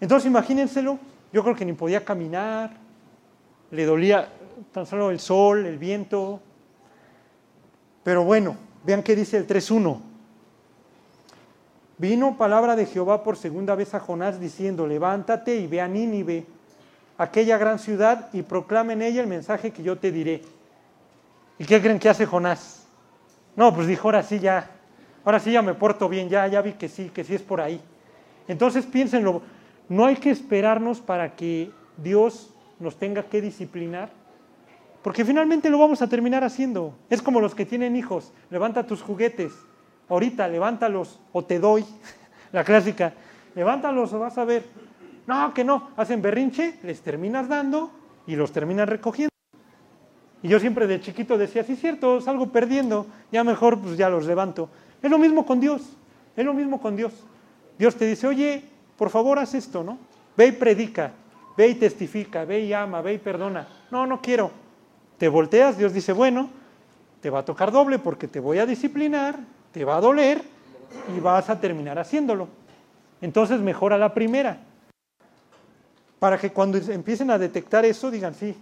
[0.00, 0.98] Entonces imagínenselo,
[1.32, 2.72] yo creo que ni podía caminar,
[3.70, 4.28] le dolía
[4.72, 6.40] tan solo el sol, el viento.
[8.02, 10.07] Pero bueno, vean qué dice el 3.1.
[11.98, 16.46] Vino palabra de Jehová por segunda vez a Jonás diciendo, levántate y ve a Nínive,
[17.18, 20.42] aquella gran ciudad y proclama en ella el mensaje que yo te diré.
[21.58, 22.86] ¿Y qué creen que hace Jonás?
[23.56, 24.70] No, pues dijo, ahora sí ya,
[25.24, 27.60] ahora sí ya me porto bien, ya, ya vi que sí, que sí es por
[27.60, 27.80] ahí.
[28.46, 29.42] Entonces piénsenlo,
[29.88, 34.10] no hay que esperarnos para que Dios nos tenga que disciplinar,
[35.02, 36.94] porque finalmente lo vamos a terminar haciendo.
[37.10, 39.52] Es como los que tienen hijos, levanta tus juguetes,
[40.08, 41.84] ahorita levántalos o te doy,
[42.52, 43.12] la clásica,
[43.54, 44.64] levántalos o vas a ver.
[45.26, 47.90] No, que no, hacen berrinche, les terminas dando
[48.26, 49.28] y los terminas recogiendo.
[50.42, 54.26] Y yo siempre de chiquito decía, sí, cierto, salgo perdiendo, ya mejor pues ya los
[54.26, 54.70] levanto.
[55.02, 55.82] Es lo mismo con Dios,
[56.36, 57.12] es lo mismo con Dios.
[57.78, 58.64] Dios te dice, oye,
[58.96, 59.98] por favor haz esto, ¿no?
[60.36, 61.12] Ve y predica,
[61.56, 63.66] ve y testifica, ve y ama, ve y perdona.
[63.90, 64.50] No, no quiero.
[65.18, 66.48] Te volteas, Dios dice, bueno,
[67.20, 69.40] te va a tocar doble porque te voy a disciplinar,
[69.72, 70.42] te va a doler
[71.16, 72.48] y vas a terminar haciéndolo.
[73.20, 74.58] Entonces mejora la primera.
[76.18, 78.56] Para que cuando empiecen a detectar eso digan, sí,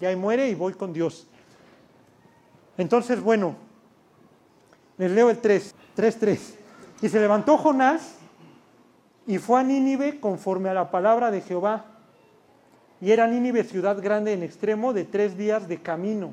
[0.00, 1.26] ya ahí muere y voy con Dios.
[2.78, 3.56] Entonces, bueno,
[4.98, 6.38] les leo el 3, 3.3.
[7.02, 8.16] Y se levantó Jonás
[9.26, 11.84] y fue a Nínive conforme a la palabra de Jehová.
[13.00, 16.32] Y era Nínive ciudad grande en extremo de tres días de camino.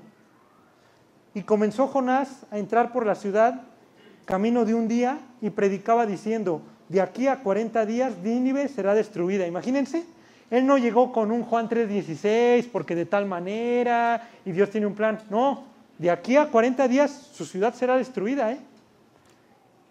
[1.34, 3.61] Y comenzó Jonás a entrar por la ciudad
[4.26, 9.47] camino de un día y predicaba diciendo, de aquí a 40 días Nínive será destruida.
[9.47, 10.05] Imagínense,
[10.49, 14.93] él no llegó con un Juan 3:16 porque de tal manera y Dios tiene un
[14.93, 15.19] plan.
[15.30, 15.63] No,
[15.97, 18.51] de aquí a 40 días su ciudad será destruida.
[18.51, 18.59] ¿eh?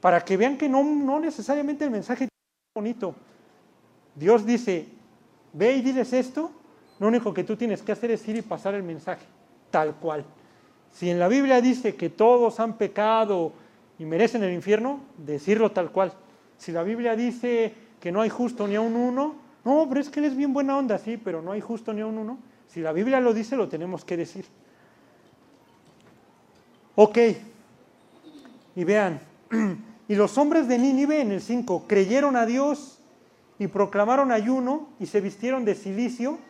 [0.00, 2.30] Para que vean que no, no necesariamente el mensaje es
[2.74, 3.14] bonito.
[4.14, 4.86] Dios dice,
[5.52, 6.50] ve y diles esto,
[6.98, 9.24] lo único que tú tienes que hacer es ir y pasar el mensaje,
[9.70, 10.24] tal cual.
[10.92, 13.52] Si en la Biblia dice que todos han pecado
[14.02, 16.12] y merecen el infierno, decirlo tal cual.
[16.58, 20.10] Si la Biblia dice que no hay justo ni a un uno, no, pero es
[20.10, 22.38] que él es bien buena onda, sí, pero no hay justo ni a un uno.
[22.66, 24.44] Si la Biblia lo dice, lo tenemos que decir.
[26.96, 27.16] Ok.
[28.74, 29.20] Y vean,
[30.08, 32.98] y los hombres de Nínive en el 5 creyeron a Dios
[33.60, 36.40] y proclamaron ayuno y se vistieron de silicio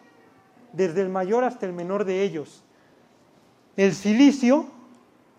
[0.72, 2.62] desde el mayor hasta el menor de ellos.
[3.76, 4.68] El silicio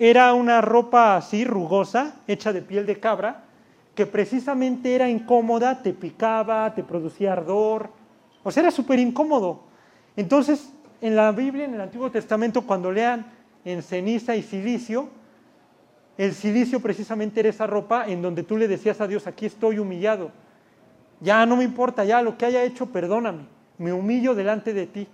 [0.09, 3.45] era una ropa así rugosa, hecha de piel de cabra,
[3.95, 7.89] que precisamente era incómoda, te picaba, te producía ardor,
[8.43, 9.61] o sea, era súper incómodo.
[10.17, 13.27] Entonces, en la Biblia, en el Antiguo Testamento, cuando lean
[13.63, 15.07] en ceniza y silicio,
[16.17, 19.79] el silicio precisamente era esa ropa en donde tú le decías a Dios, aquí estoy
[19.79, 20.31] humillado,
[21.21, 23.45] ya no me importa, ya lo que haya hecho, perdóname,
[23.77, 25.07] me humillo delante de ti.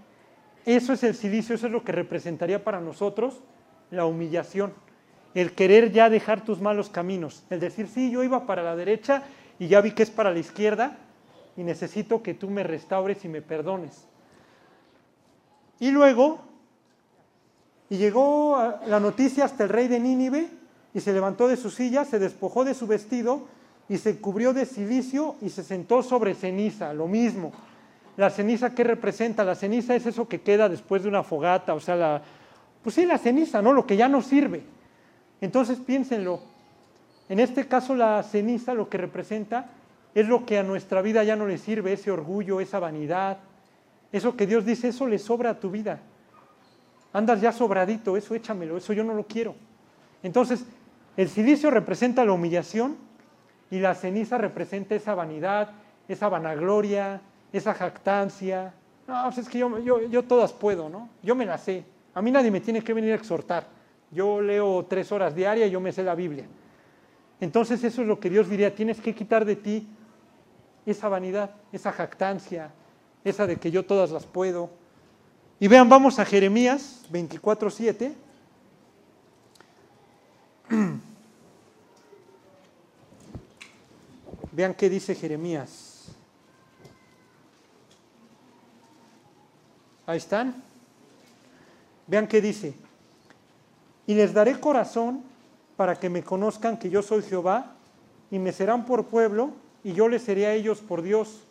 [0.65, 3.43] Eso es el silicio, eso es lo que representaría para nosotros
[3.91, 4.73] la humillación
[5.33, 9.23] el querer ya dejar tus malos caminos, el decir, sí, yo iba para la derecha
[9.59, 10.97] y ya vi que es para la izquierda
[11.55, 14.05] y necesito que tú me restaures y me perdones.
[15.79, 16.39] Y luego,
[17.89, 20.49] y llegó la noticia hasta el rey de Nínive
[20.93, 23.47] y se levantó de su silla, se despojó de su vestido
[23.87, 27.51] y se cubrió de silicio y se sentó sobre ceniza, lo mismo.
[28.17, 29.43] La ceniza, ¿qué representa?
[29.43, 32.21] La ceniza es eso que queda después de una fogata, o sea, la,
[32.83, 33.73] pues sí, la ceniza, ¿no?
[33.73, 34.63] Lo que ya no sirve.
[35.41, 36.41] Entonces piénsenlo,
[37.29, 39.69] en este caso la ceniza lo que representa
[40.15, 43.37] es lo que a nuestra vida ya no le sirve, ese orgullo, esa vanidad,
[44.11, 45.99] eso que Dios dice, eso le sobra a tu vida.
[47.13, 49.55] Andas ya sobradito, eso échamelo, eso yo no lo quiero.
[50.23, 50.65] Entonces,
[51.15, 52.97] el silicio representa la humillación
[53.71, 55.71] y la ceniza representa esa vanidad,
[56.07, 57.21] esa vanagloria,
[57.53, 58.73] esa jactancia.
[59.07, 61.09] No, pues es que yo, yo, yo todas puedo, ¿no?
[61.21, 61.83] Yo me la sé.
[62.13, 63.67] A mí nadie me tiene que venir a exhortar.
[64.11, 66.45] Yo leo tres horas diarias y yo me sé la Biblia.
[67.39, 69.87] Entonces eso es lo que Dios diría, tienes que quitar de ti
[70.85, 72.71] esa vanidad, esa jactancia,
[73.23, 74.69] esa de que yo todas las puedo.
[75.59, 78.13] Y vean, vamos a Jeremías 24.7.
[84.51, 86.07] Vean qué dice Jeremías.
[90.05, 90.68] Ahí están.
[92.09, 92.73] Vean qué dice.
[94.07, 95.21] Y les daré corazón
[95.77, 97.75] para que me conozcan que yo soy Jehová,
[98.31, 99.51] y me serán por pueblo,
[99.83, 101.41] y yo les seré a ellos por Dios,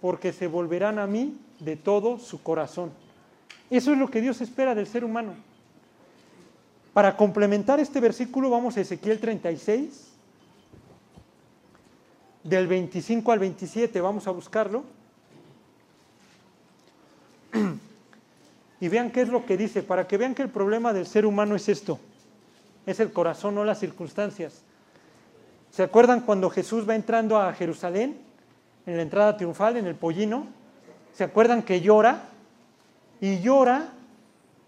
[0.00, 2.90] porque se volverán a mí de todo su corazón.
[3.70, 5.34] Eso es lo que Dios espera del ser humano.
[6.92, 10.08] Para complementar este versículo vamos a Ezequiel 36,
[12.44, 14.84] del 25 al 27, vamos a buscarlo.
[18.82, 21.24] Y vean qué es lo que dice, para que vean que el problema del ser
[21.24, 22.00] humano es esto,
[22.84, 24.64] es el corazón, no las circunstancias.
[25.70, 28.16] ¿Se acuerdan cuando Jesús va entrando a Jerusalén,
[28.84, 30.48] en la entrada triunfal, en el pollino?
[31.12, 32.24] ¿Se acuerdan que llora?
[33.20, 33.92] Y llora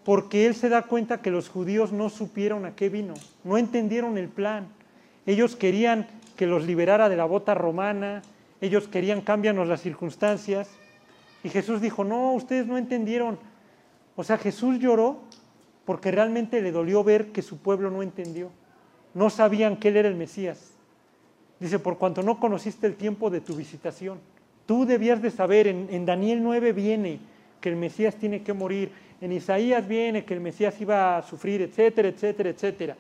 [0.05, 4.17] porque él se da cuenta que los judíos no supieron a qué vino, no entendieron
[4.17, 4.69] el plan.
[5.27, 6.07] Ellos querían
[6.37, 8.23] que los liberara de la bota romana,
[8.61, 10.69] ellos querían cambiarnos las circunstancias.
[11.43, 13.53] Y Jesús dijo, no, ustedes no entendieron.
[14.17, 15.21] O sea, Jesús lloró
[15.85, 18.51] porque realmente le dolió ver que su pueblo no entendió.
[19.13, 20.73] No sabían que Él era el Mesías.
[21.61, 24.19] Dice, por cuanto no conociste el tiempo de tu visitación.
[24.67, 27.21] Tú debías de saber, en, Daniel 9 viene
[27.61, 28.91] que el Mesías tiene que morir,
[29.21, 32.97] en Isaías viene que el Mesías iba a sufrir, etcétera, etcétera, etcétera.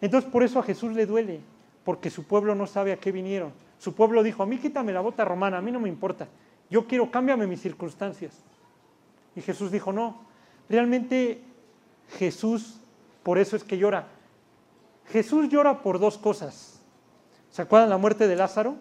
[0.00, 1.40] Entonces por eso a Jesús le duele,
[1.84, 3.52] porque su pueblo no sabe a qué vinieron.
[3.78, 6.28] Su pueblo dijo, a mí quítame la bota romana, a mí no me importa,
[6.70, 8.42] yo quiero, cámbiame mis circunstancias.
[9.34, 10.25] Y Jesús dijo, no,
[10.68, 11.42] realmente
[12.18, 12.80] Jesús,
[13.22, 14.08] por eso es que llora.
[15.06, 16.80] Jesús llora por dos cosas.
[17.50, 18.76] ¿Se acuerdan la muerte de Lázaro?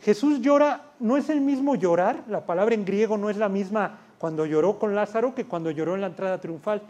[0.00, 3.98] Jesús llora, no es el mismo llorar, la palabra en griego no es la misma
[4.18, 6.82] cuando lloró con Lázaro que cuando lloró en la entrada triunfal.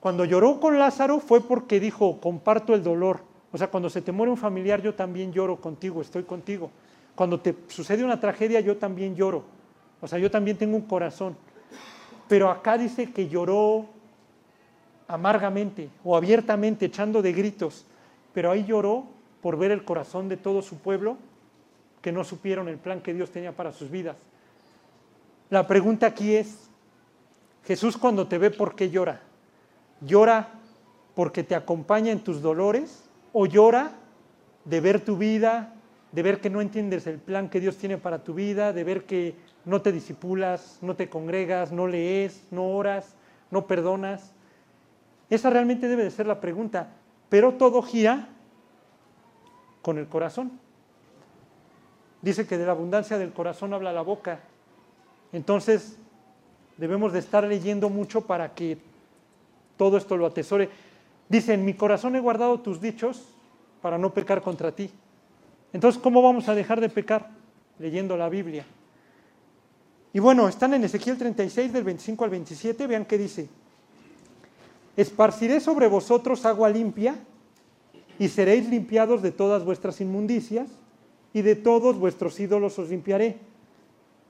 [0.00, 3.20] Cuando lloró con Lázaro fue porque dijo, comparto el dolor.
[3.50, 6.70] O sea, cuando se te muere un familiar, yo también lloro contigo, estoy contigo.
[7.14, 9.42] Cuando te sucede una tragedia, yo también lloro.
[10.00, 11.36] O sea, yo también tengo un corazón.
[12.28, 13.86] Pero acá dice que lloró
[15.08, 17.86] amargamente o abiertamente, echando de gritos.
[18.34, 19.06] Pero ahí lloró
[19.40, 21.16] por ver el corazón de todo su pueblo
[22.02, 24.16] que no supieron el plan que Dios tenía para sus vidas.
[25.50, 26.68] La pregunta aquí es,
[27.64, 29.20] Jesús cuando te ve, ¿por qué llora?
[30.00, 30.50] ¿Llora
[31.14, 33.92] porque te acompaña en tus dolores o llora
[34.64, 35.74] de ver tu vida,
[36.12, 39.04] de ver que no entiendes el plan que Dios tiene para tu vida, de ver
[39.04, 39.34] que
[39.68, 43.14] no te disipulas, no te congregas, no lees, no oras,
[43.50, 44.32] no perdonas?
[45.28, 46.88] Esa realmente debe de ser la pregunta,
[47.28, 48.28] pero todo gira
[49.82, 50.52] con el corazón.
[52.22, 54.40] Dice que de la abundancia del corazón habla la boca.
[55.32, 55.98] Entonces,
[56.78, 58.78] debemos de estar leyendo mucho para que
[59.76, 60.70] todo esto lo atesore.
[61.28, 63.22] Dice, en mi corazón he guardado tus dichos
[63.82, 64.90] para no pecar contra ti.
[65.74, 67.28] Entonces, ¿cómo vamos a dejar de pecar?
[67.78, 68.64] Leyendo la Biblia.
[70.12, 73.48] Y bueno, están en Ezequiel 36 del 25 al 27, vean qué dice.
[74.96, 77.16] Esparciré sobre vosotros agua limpia
[78.18, 80.68] y seréis limpiados de todas vuestras inmundicias
[81.32, 83.36] y de todos vuestros ídolos os limpiaré.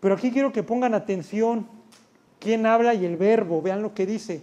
[0.00, 1.66] Pero aquí quiero que pongan atención
[2.38, 4.42] quién habla y el verbo, vean lo que dice.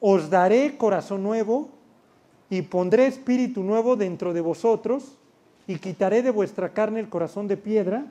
[0.00, 1.70] Os daré corazón nuevo
[2.50, 5.16] y pondré espíritu nuevo dentro de vosotros
[5.66, 8.06] y quitaré de vuestra carne el corazón de piedra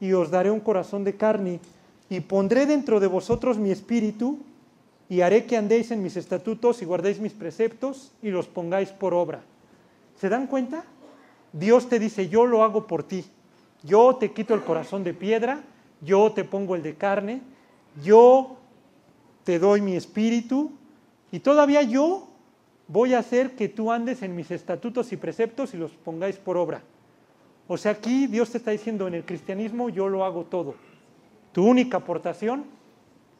[0.00, 1.60] y os daré un corazón de carne
[2.08, 4.38] y pondré dentro de vosotros mi espíritu
[5.08, 9.14] y haré que andéis en mis estatutos y guardéis mis preceptos y los pongáis por
[9.14, 9.42] obra.
[10.16, 10.84] ¿Se dan cuenta?
[11.52, 13.24] Dios te dice, yo lo hago por ti.
[13.82, 15.62] Yo te quito el corazón de piedra,
[16.00, 17.42] yo te pongo el de carne,
[18.02, 18.56] yo
[19.44, 20.72] te doy mi espíritu
[21.30, 22.28] y todavía yo
[22.88, 26.56] voy a hacer que tú andes en mis estatutos y preceptos y los pongáis por
[26.56, 26.82] obra.
[27.66, 30.74] O sea, aquí Dios te está diciendo, en el cristianismo yo lo hago todo.
[31.52, 32.64] Tu única aportación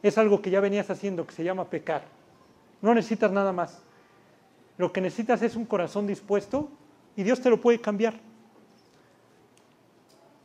[0.01, 2.03] es algo que ya venías haciendo, que se llama pecar.
[2.81, 3.81] No necesitas nada más.
[4.77, 6.69] Lo que necesitas es un corazón dispuesto
[7.15, 8.15] y Dios te lo puede cambiar.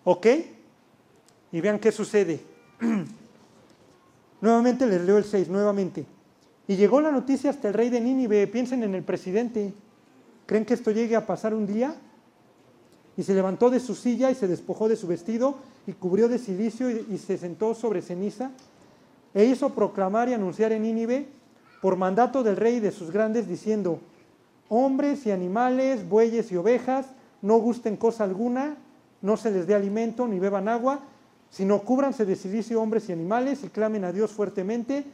[0.05, 0.27] ¿Ok?
[1.53, 2.41] Y vean qué sucede.
[4.41, 6.07] nuevamente les leo el 6, nuevamente.
[6.69, 8.47] Y llegó la noticia hasta el rey de Nínive.
[8.47, 9.73] Piensen en el presidente.
[10.47, 11.95] ¿Creen que esto llegue a pasar un día?
[13.21, 15.57] Y se levantó de su silla y se despojó de su vestido
[15.87, 18.51] y cubrió de silicio y, se sentó sobre ceniza.
[19.35, 21.29] E hizo proclamar y anunciar en Nínive
[21.83, 24.01] por mandato del rey y de sus grandes, diciendo,
[24.71, 27.09] hombres y animales, bueyes y ovejas,
[27.43, 28.79] no gusten cosa alguna,
[29.21, 31.01] no se les dé alimento ni beban agua,
[31.51, 35.05] sino cúbranse de silicio hombres y animales y clamen a Dios fuertemente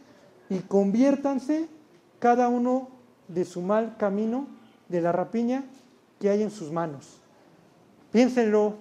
[0.48, 1.66] y conviértanse
[2.20, 2.86] cada uno
[3.26, 4.46] de su mal camino,
[4.88, 5.64] de la rapiña
[6.20, 7.25] que hay en sus manos.
[8.16, 8.78] Piénsenlo,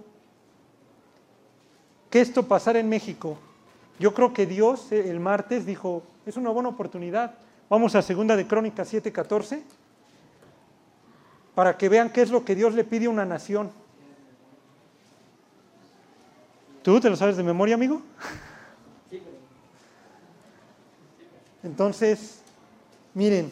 [2.10, 3.38] que esto pasara en México.
[4.00, 7.36] Yo creo que Dios eh, el martes dijo, es una buena oportunidad.
[7.70, 9.62] Vamos a segunda de Crónicas 7:14
[11.54, 13.72] para que vean qué es lo que Dios le pide a una nación.
[16.82, 18.02] ¿Tú te lo sabes de memoria, amigo?
[21.62, 22.40] Entonces,
[23.14, 23.52] miren,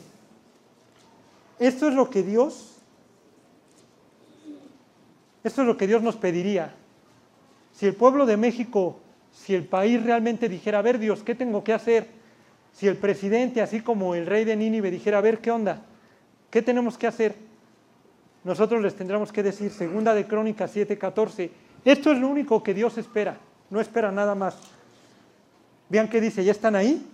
[1.59, 2.72] esto es lo que Dios,
[5.43, 6.73] esto es lo que Dios nos pediría.
[7.73, 8.99] Si el pueblo de México,
[9.31, 12.07] si el país realmente dijera, a ver Dios, ¿qué tengo que hacer?
[12.71, 15.81] Si el presidente, así como el rey de Nínive, dijera, a ver, ¿qué onda?
[16.49, 17.35] ¿Qué tenemos que hacer?
[18.43, 21.49] Nosotros les tendremos que decir, segunda de Crónicas 7:14,
[21.85, 23.37] esto es lo único que Dios espera,
[23.69, 24.57] no espera nada más.
[25.89, 27.05] Vean qué dice, ¿ya están ahí?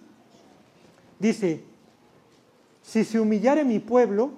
[1.19, 1.63] Dice,
[2.81, 4.31] si se humillare mi pueblo,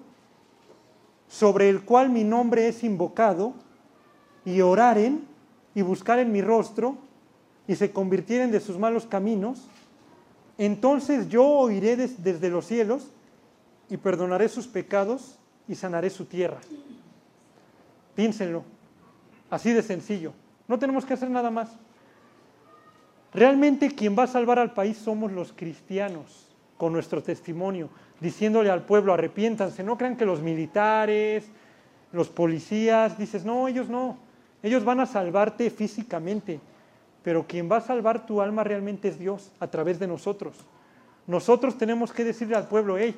[1.27, 3.53] sobre el cual mi nombre es invocado,
[4.45, 5.25] y oraren
[5.75, 6.97] y buscaren mi rostro,
[7.67, 9.67] y se convirtieren de sus malos caminos,
[10.57, 13.11] entonces yo oiré des- desde los cielos
[13.89, 15.37] y perdonaré sus pecados
[15.67, 16.57] y sanaré su tierra.
[18.15, 18.63] Piénsenlo,
[19.49, 20.33] así de sencillo.
[20.67, 21.69] No tenemos que hacer nada más.
[23.33, 27.89] Realmente quien va a salvar al país somos los cristianos, con nuestro testimonio,
[28.19, 31.45] diciéndole al pueblo, arrepiéntanse, no crean que los militares,
[32.11, 34.17] los policías, dices, no, ellos no,
[34.63, 36.59] ellos van a salvarte físicamente,
[37.23, 40.55] pero quien va a salvar tu alma realmente es Dios, a través de nosotros.
[41.27, 43.15] Nosotros tenemos que decirle al pueblo, hey,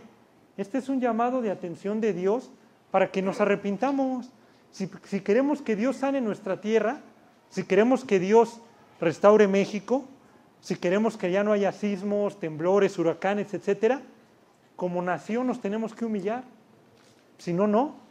[0.57, 2.51] este es un llamado de atención de Dios
[2.91, 4.29] para que nos arrepintamos.
[4.71, 4.87] Si,
[5.21, 6.99] queremos que Dios sane nuestra tierra,
[7.49, 8.59] si queremos que Dios
[8.99, 10.05] restaure México,
[10.61, 14.01] si queremos que ya no haya sismos, temblores, huracanes, etcétera,
[14.75, 16.43] como nación nos tenemos que humillar.
[17.37, 18.02] Si no, no.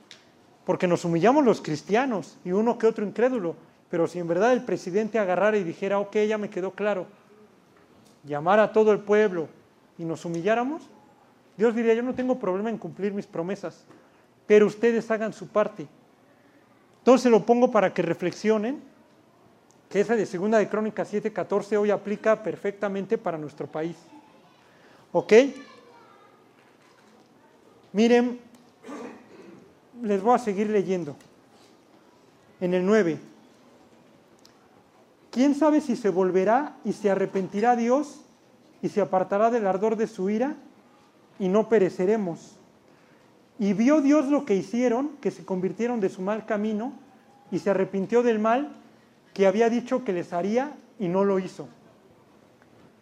[0.64, 3.56] Porque nos humillamos los cristianos y uno que otro incrédulo.
[3.90, 7.06] Pero si en verdad el presidente agarrara y dijera, ok, ya me quedó claro,
[8.24, 9.48] llamar a todo el pueblo
[9.98, 10.82] y nos humilláramos,
[11.56, 13.84] Dios diría, yo no tengo problema en cumplir mis promesas,
[14.46, 15.86] pero ustedes hagan su parte.
[16.98, 18.80] Entonces lo pongo para que reflexionen,
[19.90, 23.96] que esa de Segunda de Crónicas 7:14 hoy aplica perfectamente para nuestro país.
[25.12, 25.32] ¿Ok?
[27.92, 28.40] Miren,
[30.02, 31.16] les voy a seguir leyendo.
[32.60, 33.18] En el 9.
[35.30, 38.20] ¿Quién sabe si se volverá y se arrepentirá Dios
[38.82, 40.56] y se apartará del ardor de su ira
[41.38, 42.56] y no pereceremos?
[43.58, 46.92] Y vio Dios lo que hicieron, que se convirtieron de su mal camino
[47.50, 48.72] y se arrepintió del mal
[49.32, 51.68] que había dicho que les haría y no lo hizo.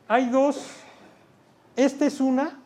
[0.06, 0.70] Hay dos,
[1.76, 2.60] esta es una,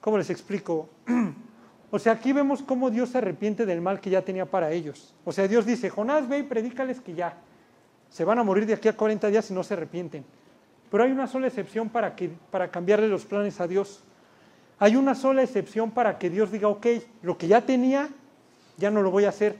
[0.00, 0.88] ¿cómo les explico?
[1.90, 5.12] O sea, aquí vemos cómo Dios se arrepiente del mal que ya tenía para ellos.
[5.24, 7.36] O sea, Dios dice, Jonás, ve y predícales que ya
[8.08, 10.24] se van a morir de aquí a 40 días si no se arrepienten.
[10.90, 14.04] Pero hay una sola excepción para, que, para cambiarle los planes a Dios.
[14.78, 16.86] Hay una sola excepción para que Dios diga, ok,
[17.22, 18.08] lo que ya tenía,
[18.76, 19.56] ya no lo voy a hacer.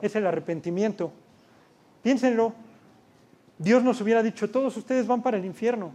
[0.00, 1.12] Es el arrepentimiento.
[2.02, 2.52] Piénsenlo.
[3.58, 5.92] Dios nos hubiera dicho, todos ustedes van para el infierno.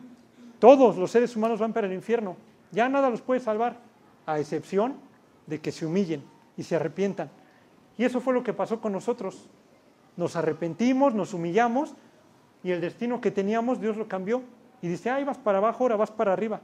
[0.60, 2.36] Todos los seres humanos van para el infierno.
[2.72, 3.78] Ya nada los puede salvar,
[4.26, 5.11] a excepción
[5.48, 6.24] de que se humillen
[6.58, 7.30] y se arrepientan.
[7.98, 9.48] Y eso fue lo que pasó con nosotros.
[10.18, 11.94] Nos arrepentimos, nos humillamos
[12.64, 14.44] y el destino que teníamos Dios lo cambió.
[14.82, 16.62] Y dice, ay, vas para abajo, ahora vas para arriba.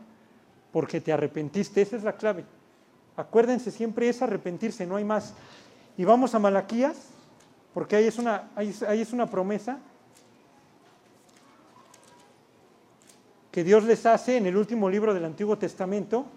[0.72, 2.46] Porque te arrepentiste, esa es la clave.
[3.16, 5.34] Acuérdense, siempre es arrepentirse, no hay más.
[5.98, 7.10] Y vamos a Malaquías,
[7.74, 9.80] porque ahí es una, ahí, ahí es una promesa
[13.52, 16.28] que Dios les hace en el último libro del Antiguo Testamento.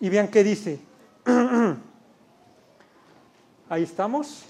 [0.00, 0.80] Y vean qué dice.
[3.68, 4.44] Ahí estamos.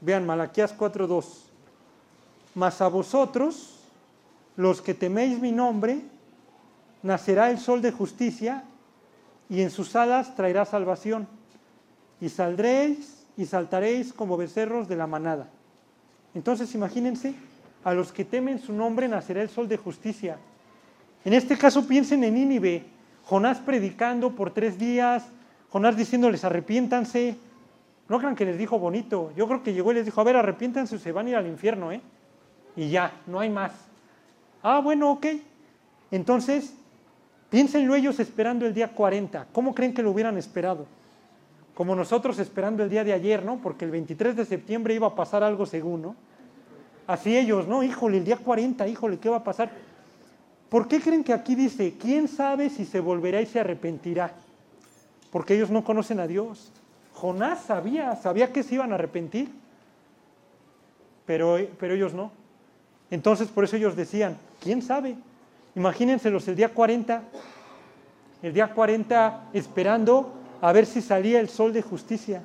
[0.00, 1.24] Vean Malaquías 4:2.
[2.54, 3.80] Mas a vosotros,
[4.56, 6.02] los que teméis mi nombre,
[7.02, 8.64] nacerá el sol de justicia
[9.48, 11.26] y en sus alas traerá salvación.
[12.20, 15.48] Y saldréis y saltaréis como becerros de la manada.
[16.34, 17.34] Entonces imagínense,
[17.84, 20.38] a los que temen su nombre nacerá el sol de justicia.
[21.24, 22.84] En este caso piensen en Nínive,
[23.24, 25.26] Jonás predicando por tres días,
[25.70, 27.36] Jonás diciéndoles arrepiéntanse.
[28.08, 30.36] No crean que les dijo bonito, yo creo que llegó y les dijo, a ver,
[30.36, 32.00] arrepiéntanse o se van a ir al infierno, ¿eh?
[32.74, 33.72] Y ya, no hay más.
[34.62, 35.26] Ah, bueno, ok.
[36.10, 36.74] Entonces,
[37.50, 39.48] piénsenlo ellos esperando el día 40.
[39.52, 40.86] ¿Cómo creen que lo hubieran esperado?
[41.74, 43.58] Como nosotros esperando el día de ayer, ¿no?
[43.58, 46.16] Porque el 23 de septiembre iba a pasar algo según, ¿no?
[47.06, 47.82] Así ellos, ¿no?
[47.82, 49.70] Híjole, el día 40, híjole, ¿qué va a pasar?
[50.68, 54.32] ¿Por qué creen que aquí dice, quién sabe si se volverá y se arrepentirá?
[55.30, 56.70] Porque ellos no conocen a Dios.
[57.14, 59.50] Jonás sabía, sabía que se iban a arrepentir,
[61.26, 62.30] pero, pero ellos no.
[63.10, 65.16] Entonces por eso ellos decían, ¿quién sabe?
[65.74, 67.22] Imagínenselos el día 40,
[68.42, 72.42] el día 40 esperando a ver si salía el sol de justicia.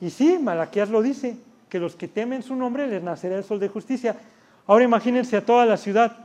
[0.00, 1.36] Y sí, Malaquías lo dice,
[1.68, 4.16] que los que temen su nombre les nacerá el sol de justicia.
[4.66, 6.23] Ahora imagínense a toda la ciudad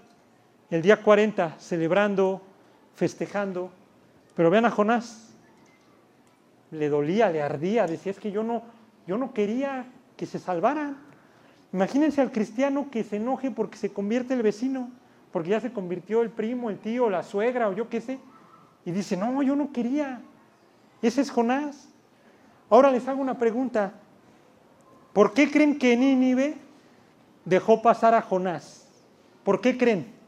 [0.70, 2.41] el día 40 celebrando,
[2.95, 3.72] festejando,
[4.36, 5.34] pero vean a Jonás,
[6.72, 8.63] le dolía, le ardía, decía, es que yo no,
[9.07, 10.97] yo no quería que se salvaran.
[11.74, 14.89] Imagínense al cristiano que se enoje porque se convierte el vecino,
[15.32, 18.20] porque ya se convirtió el primo, el tío, la suegra o yo qué sé,
[18.86, 20.22] y dice, no, yo no quería.
[21.01, 21.89] Ese es Jonás.
[22.70, 23.93] Ahora les hago una pregunta.
[25.13, 26.55] ¿Por qué creen que Nínive
[27.45, 28.88] dejó pasar a Jonás?
[29.43, 30.18] ¿Por qué creen?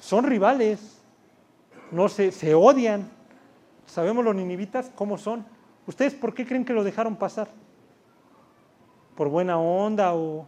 [0.00, 1.00] Son rivales,
[1.92, 3.08] no se, se odian.
[3.86, 5.44] Sabemos los ninivitas cómo son.
[5.86, 7.48] ¿Ustedes por qué creen que lo dejaron pasar?
[9.14, 10.46] ¿Por buena onda o,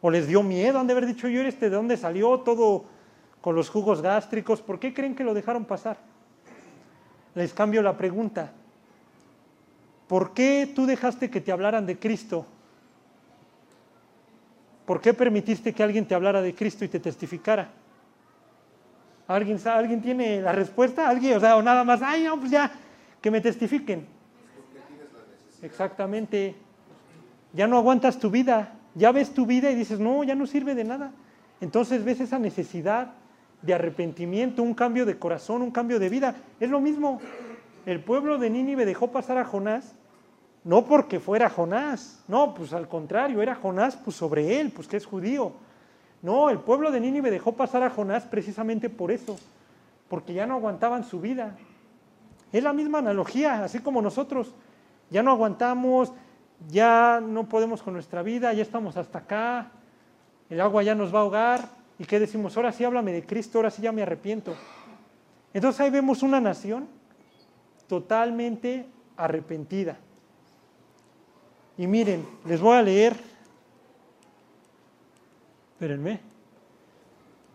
[0.00, 0.78] o les dio miedo?
[0.78, 2.84] Han de haber dicho yo, este de dónde salió todo
[3.40, 4.60] con los jugos gástricos.
[4.60, 5.98] ¿Por qué creen que lo dejaron pasar?
[7.34, 8.52] Les cambio la pregunta.
[10.08, 12.44] ¿Por qué tú dejaste que te hablaran de Cristo?
[14.84, 17.70] ¿Por qué permitiste que alguien te hablara de Cristo y te testificara?
[19.30, 21.08] ¿Alguien, ¿Alguien tiene la respuesta?
[21.08, 21.36] ¿Alguien?
[21.36, 22.68] O sea, o nada más, ay, no, pues ya,
[23.20, 24.04] que me testifiquen.
[25.62, 26.56] Exactamente.
[27.52, 30.74] Ya no aguantas tu vida, ya ves tu vida y dices, no, ya no sirve
[30.74, 31.12] de nada.
[31.60, 33.12] Entonces ves esa necesidad
[33.62, 36.34] de arrepentimiento, un cambio de corazón, un cambio de vida.
[36.58, 37.20] Es lo mismo.
[37.86, 39.94] El pueblo de Nínive dejó pasar a Jonás,
[40.64, 44.96] no porque fuera Jonás, no, pues al contrario, era Jonás pues sobre él, pues que
[44.96, 45.52] es judío.
[46.22, 49.38] No, el pueblo de Nínive dejó pasar a Jonás precisamente por eso,
[50.08, 51.56] porque ya no aguantaban su vida.
[52.52, 54.52] Es la misma analogía, así como nosotros.
[55.10, 56.12] Ya no aguantamos,
[56.68, 59.70] ya no podemos con nuestra vida, ya estamos hasta acá,
[60.50, 61.68] el agua ya nos va a ahogar.
[61.98, 62.56] ¿Y qué decimos?
[62.56, 64.54] Ahora sí háblame de Cristo, ahora sí ya me arrepiento.
[65.52, 66.86] Entonces ahí vemos una nación
[67.88, 69.96] totalmente arrepentida.
[71.76, 73.29] Y miren, les voy a leer
[75.80, 76.20] Espérenme.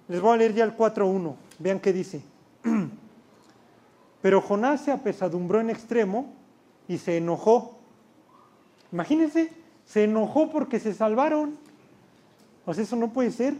[0.07, 1.35] Les voy a leer ya el 4.1.
[1.59, 2.23] Vean qué dice.
[4.23, 6.33] Pero Jonás se apesadumbró en extremo
[6.87, 7.77] y se enojó.
[8.91, 9.53] Imagínense,
[9.85, 11.55] se enojó porque se salvaron.
[12.65, 13.53] Pues eso no puede ser.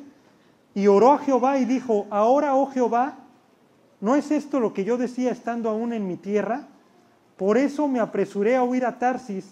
[0.73, 3.19] Y oró a Jehová y dijo, ahora, oh Jehová,
[4.01, 6.65] ¿no es esto lo que yo decía estando aún en mi tierra?
[7.37, 9.45] Por eso me apresuré a huir a Tarsis,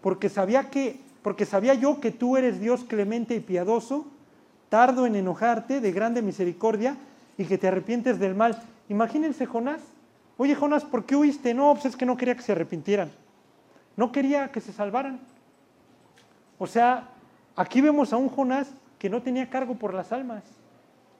[0.00, 4.06] porque sabía que, porque sabía yo que tú eres Dios clemente y piadoso,
[4.70, 6.96] tardo en enojarte, de grande misericordia,
[7.36, 8.62] y que te arrepientes del mal.
[8.88, 9.80] Imagínense Jonás.
[10.38, 11.52] Oye Jonás, ¿por qué huiste?
[11.52, 13.10] No, pues es que no quería que se arrepintieran.
[13.96, 15.20] No quería que se salvaran.
[16.58, 17.08] O sea,
[17.56, 18.68] aquí vemos a un Jonás
[18.98, 20.44] que no tenía cargo por las almas.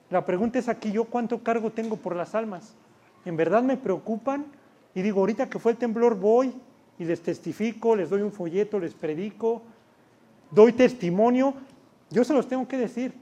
[0.09, 2.73] La pregunta es aquí, ¿yo cuánto cargo tengo por las almas?
[3.25, 4.45] ¿En verdad me preocupan?
[4.93, 6.53] Y digo, ahorita que fue el temblor voy
[6.99, 9.61] y les testifico, les doy un folleto, les predico,
[10.51, 11.53] doy testimonio.
[12.09, 13.20] Yo se los tengo que decir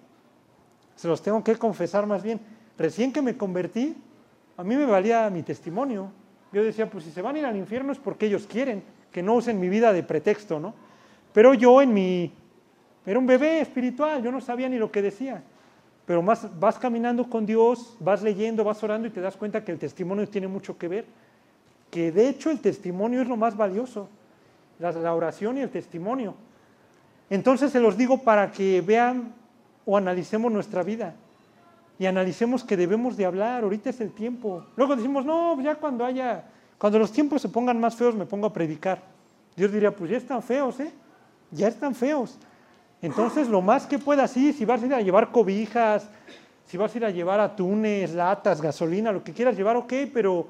[0.99, 2.41] se los tengo que confesar más bien.
[2.77, 3.95] Recién que me convertí,
[4.57, 6.11] a mí me valía mi testimonio.
[6.51, 9.23] Yo decía, pues si se van a ir al infierno es porque ellos quieren, que
[9.23, 10.73] no usen mi vida de pretexto, ¿no?
[11.31, 12.33] Pero yo en mi...
[13.05, 15.41] Era un bebé espiritual, yo no sabía ni lo que decía.
[16.05, 19.71] Pero más vas caminando con Dios, vas leyendo, vas orando y te das cuenta que
[19.71, 21.05] el testimonio tiene mucho que ver.
[21.89, 24.09] Que de hecho el testimonio es lo más valioso,
[24.79, 26.35] la oración y el testimonio.
[27.29, 29.38] Entonces se los digo para que vean
[29.89, 31.15] o analicemos nuestra vida
[31.97, 34.63] y analicemos que debemos de hablar, ahorita es el tiempo.
[34.75, 36.43] Luego decimos, no, ya cuando haya,
[36.77, 39.01] cuando los tiempos se pongan más feos me pongo a predicar.
[39.55, 40.93] Dios diría, pues ya están feos, ¿eh?
[41.49, 42.37] Ya están feos.
[43.01, 46.07] Entonces, lo más que puedas, sí, si vas a ir a llevar cobijas,
[46.67, 50.45] si vas a ir a llevar atunes, latas, gasolina, lo que quieras llevar, ok, pero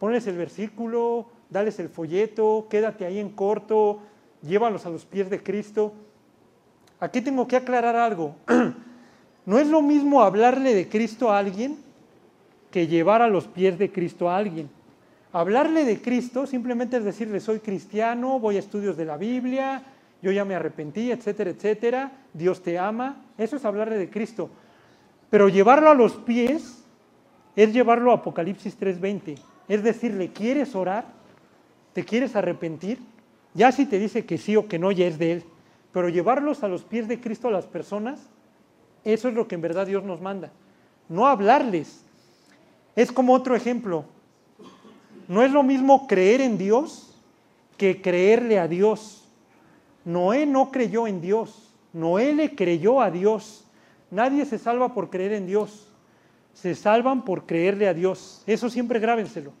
[0.00, 4.00] ponles el versículo, dales el folleto, quédate ahí en corto,
[4.42, 5.94] llévalos a los pies de Cristo.
[7.00, 8.34] Aquí tengo que aclarar algo.
[9.46, 11.78] No es lo mismo hablarle de Cristo a alguien
[12.70, 14.68] que llevar a los pies de Cristo a alguien.
[15.32, 19.82] Hablarle de Cristo simplemente es decirle, soy cristiano, voy a estudios de la Biblia,
[20.20, 23.24] yo ya me arrepentí, etcétera, etcétera, Dios te ama.
[23.38, 24.50] Eso es hablarle de Cristo.
[25.30, 26.84] Pero llevarlo a los pies
[27.56, 29.36] es llevarlo a Apocalipsis 3:20.
[29.66, 31.06] Es decirle, ¿quieres orar?
[31.94, 32.98] ¿Te quieres arrepentir?
[33.54, 35.44] Ya si te dice que sí o que no, ya es de Él.
[35.92, 38.20] Pero llevarlos a los pies de Cristo a las personas,
[39.04, 40.52] eso es lo que en verdad Dios nos manda.
[41.08, 42.04] No hablarles.
[42.94, 44.04] Es como otro ejemplo.
[45.28, 47.14] No es lo mismo creer en Dios
[47.76, 49.24] que creerle a Dios.
[50.04, 51.72] Noé no creyó en Dios.
[51.92, 53.64] Noé le creyó a Dios.
[54.10, 55.88] Nadie se salva por creer en Dios.
[56.52, 58.42] Se salvan por creerle a Dios.
[58.46, 59.52] Eso siempre grábenselo.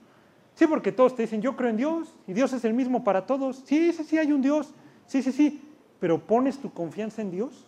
[0.54, 3.24] Sí, porque todos te dicen, yo creo en Dios y Dios es el mismo para
[3.24, 3.62] todos.
[3.64, 4.74] Sí, sí, sí, hay un Dios.
[5.06, 5.67] Sí, sí, sí
[6.00, 7.64] pero pones tu confianza en Dios?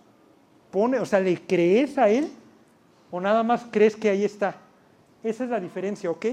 [0.71, 2.31] Pone, o sea, ¿le crees a Él?
[3.11, 4.57] ¿O nada más crees que ahí está?
[5.23, 6.27] Esa es la diferencia, ¿ok?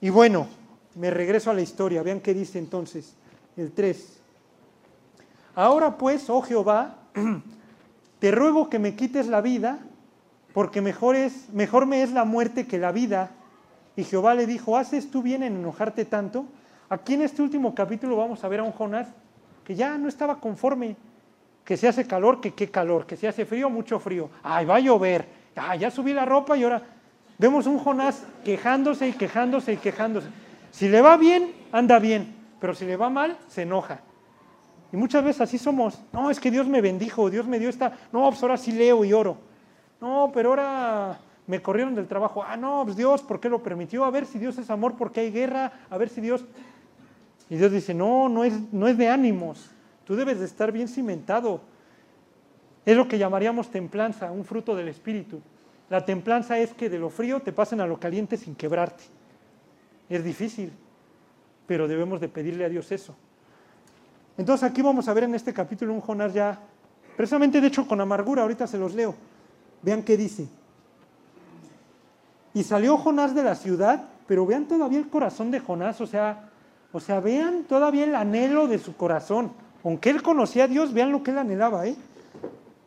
[0.00, 0.46] Y bueno,
[0.94, 2.02] me regreso a la historia.
[2.02, 3.14] Vean qué dice entonces
[3.56, 4.20] el 3.
[5.54, 6.96] Ahora pues, oh Jehová,
[8.20, 9.80] te ruego que me quites la vida,
[10.52, 13.30] porque mejor, es, mejor me es la muerte que la vida.
[13.96, 16.44] Y Jehová le dijo, ¿haces tú bien en enojarte tanto?
[16.88, 19.08] Aquí en este último capítulo vamos a ver a un Jonás
[19.68, 20.96] que ya no estaba conforme,
[21.62, 24.30] que se hace calor, que qué calor, que se hace frío, mucho frío.
[24.42, 25.26] Ay, va a llover.
[25.54, 26.80] Ay, ya subí la ropa y ahora
[27.36, 30.28] vemos un Jonás quejándose y quejándose y quejándose.
[30.70, 34.00] Si le va bien, anda bien, pero si le va mal, se enoja.
[34.90, 36.00] Y muchas veces así somos.
[36.14, 37.92] No, es que Dios me bendijo, Dios me dio esta.
[38.10, 39.36] No, pues ahora sí leo y oro.
[40.00, 42.42] No, pero ahora me corrieron del trabajo.
[42.42, 44.06] Ah, no, pues Dios, ¿por qué lo permitió?
[44.06, 45.72] A ver si Dios es amor porque hay guerra.
[45.90, 46.46] A ver si Dios.
[47.50, 49.70] Y Dios dice: No, no es, no es de ánimos.
[50.04, 51.60] Tú debes de estar bien cimentado.
[52.84, 55.40] Es lo que llamaríamos templanza, un fruto del Espíritu.
[55.90, 59.04] La templanza es que de lo frío te pasen a lo caliente sin quebrarte.
[60.08, 60.72] Es difícil,
[61.66, 63.14] pero debemos de pedirle a Dios eso.
[64.36, 66.58] Entonces aquí vamos a ver en este capítulo un Jonás ya,
[67.16, 69.14] precisamente de hecho con amargura, ahorita se los leo.
[69.82, 70.48] Vean qué dice.
[72.54, 76.47] Y salió Jonás de la ciudad, pero vean todavía el corazón de Jonás, o sea,
[76.92, 79.52] o sea, vean todavía el anhelo de su corazón.
[79.84, 81.96] Aunque él conocía a Dios, vean lo que él anhelaba, ¿eh?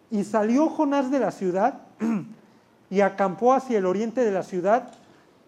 [0.10, 1.82] Y salió Jonás de la ciudad
[2.90, 4.92] y acampó hacia el oriente de la ciudad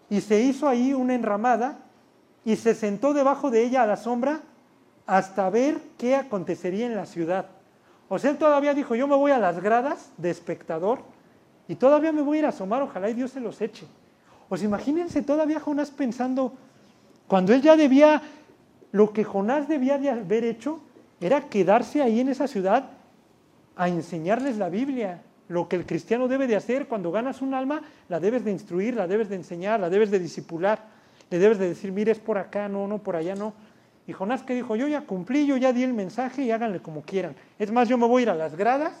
[0.08, 1.78] y se hizo ahí una enramada
[2.44, 4.40] y se sentó debajo de ella a la sombra
[5.06, 7.46] hasta ver qué acontecería en la ciudad.
[8.08, 11.00] O sea, él todavía dijo, yo me voy a las gradas de espectador
[11.68, 13.86] y todavía me voy a ir a asomar, ojalá y Dios se los eche.
[14.48, 16.52] Pues imagínense todavía Jonás pensando,
[17.26, 18.22] cuando él ya debía,
[18.94, 20.78] lo que Jonás debía de haber hecho
[21.20, 22.90] era quedarse ahí en esa ciudad
[23.74, 25.20] a enseñarles la Biblia.
[25.48, 28.94] Lo que el cristiano debe de hacer cuando ganas un alma, la debes de instruir,
[28.94, 30.84] la debes de enseñar, la debes de disipular.
[31.28, 33.52] Le debes de decir, mire, es por acá, no, no, por allá, no.
[34.06, 37.02] Y Jonás que dijo, yo ya cumplí, yo ya di el mensaje y háganle como
[37.02, 37.34] quieran.
[37.58, 38.92] Es más, yo me voy a ir a las gradas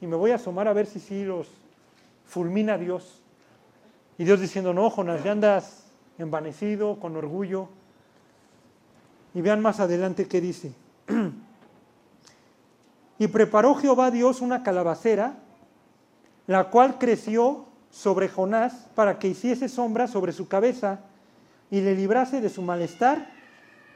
[0.00, 1.50] y me voy a asomar a ver si sí los
[2.24, 3.20] fulmina Dios.
[4.16, 7.68] Y Dios diciendo, no, Jonás, ya andas envanecido, con orgullo.
[9.34, 10.72] Y vean más adelante qué dice.
[13.18, 15.34] y preparó Jehová Dios una calabacera,
[16.46, 21.00] la cual creció sobre Jonás para que hiciese sombra sobre su cabeza
[21.70, 23.30] y le librase de su malestar.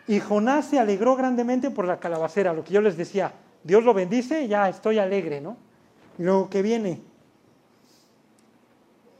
[0.06, 3.32] Y Jonás se alegró grandemente por la calabacera, lo que yo les decía,
[3.64, 5.56] Dios lo bendice, ya estoy alegre, ¿no?
[6.18, 7.00] Y luego que viene.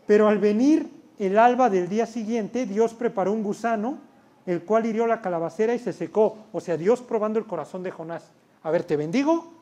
[0.07, 0.89] Pero al venir
[1.19, 3.99] el alba del día siguiente, Dios preparó un gusano,
[4.47, 6.39] el cual hirió la calabacera y se secó.
[6.53, 8.31] O sea, Dios probando el corazón de Jonás.
[8.63, 9.53] A ver, te bendigo,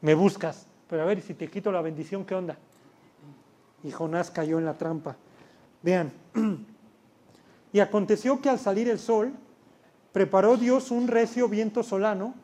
[0.00, 0.66] me buscas.
[0.88, 2.56] Pero a ver, si te quito la bendición, ¿qué onda?
[3.82, 5.16] Y Jonás cayó en la trampa.
[5.82, 6.12] Vean.
[7.72, 9.32] Y aconteció que al salir el sol,
[10.12, 12.34] preparó Dios un recio viento solano,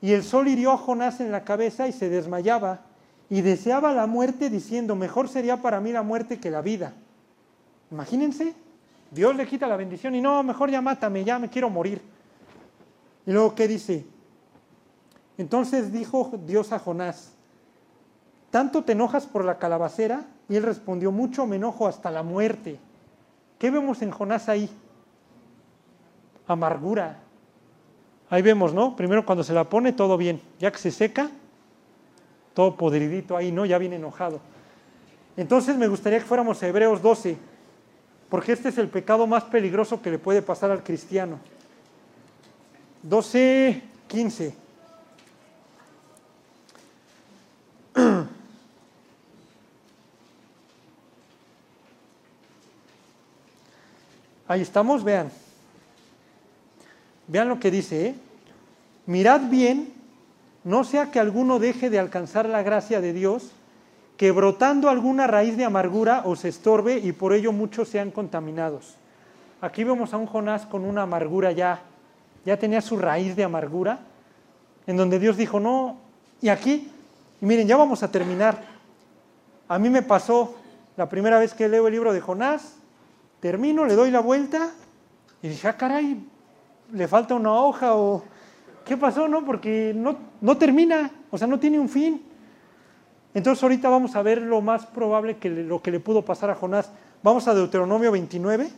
[0.00, 2.80] y el sol hirió a Jonás en la cabeza y se desmayaba,
[3.28, 6.94] y deseaba la muerte diciendo, mejor sería para mí la muerte que la vida.
[7.90, 8.54] Imagínense,
[9.10, 12.00] Dios le quita la bendición y no, mejor ya mátame, ya me quiero morir.
[13.26, 14.06] Y luego, ¿qué dice?
[15.36, 17.32] Entonces dijo Dios a Jonás,
[18.50, 20.24] ¿tanto te enojas por la calabacera?
[20.48, 22.78] Y él respondió, mucho me enojo hasta la muerte.
[23.58, 24.70] ¿Qué vemos en Jonás ahí?
[26.46, 27.20] Amargura.
[28.30, 28.96] Ahí vemos, ¿no?
[28.96, 30.40] Primero cuando se la pone, todo bien.
[30.58, 31.30] Ya que se seca,
[32.54, 33.64] todo podridito ahí, ¿no?
[33.64, 34.40] Ya viene enojado.
[35.36, 37.36] Entonces me gustaría que fuéramos a Hebreos 12,
[38.28, 41.38] porque este es el pecado más peligroso que le puede pasar al cristiano.
[43.02, 44.54] 12, 15.
[54.48, 55.30] Ahí estamos, vean.
[57.26, 58.14] Vean lo que dice, ¿eh?
[59.06, 59.92] Mirad bien,
[60.64, 63.52] no sea que alguno deje de alcanzar la gracia de Dios,
[64.18, 68.96] que brotando alguna raíz de amargura os estorbe y por ello muchos sean contaminados.
[69.60, 71.82] Aquí vemos a un Jonás con una amargura ya,
[72.44, 74.00] ya tenía su raíz de amargura,
[74.88, 75.98] en donde Dios dijo, no,
[76.40, 76.90] y aquí,
[77.40, 78.60] miren, ya vamos a terminar.
[79.68, 80.56] A mí me pasó
[80.96, 82.74] la primera vez que leo el libro de Jonás,
[83.38, 84.72] termino, le doy la vuelta
[85.42, 86.20] y dije, ah, caray,
[86.92, 88.24] le falta una hoja o
[88.84, 89.44] qué pasó, ¿no?
[89.44, 92.27] Porque no, no termina, o sea, no tiene un fin.
[93.38, 96.56] Entonces ahorita vamos a ver lo más probable que lo que le pudo pasar a
[96.56, 96.90] Jonás.
[97.22, 98.68] Vamos a Deuteronomio 29.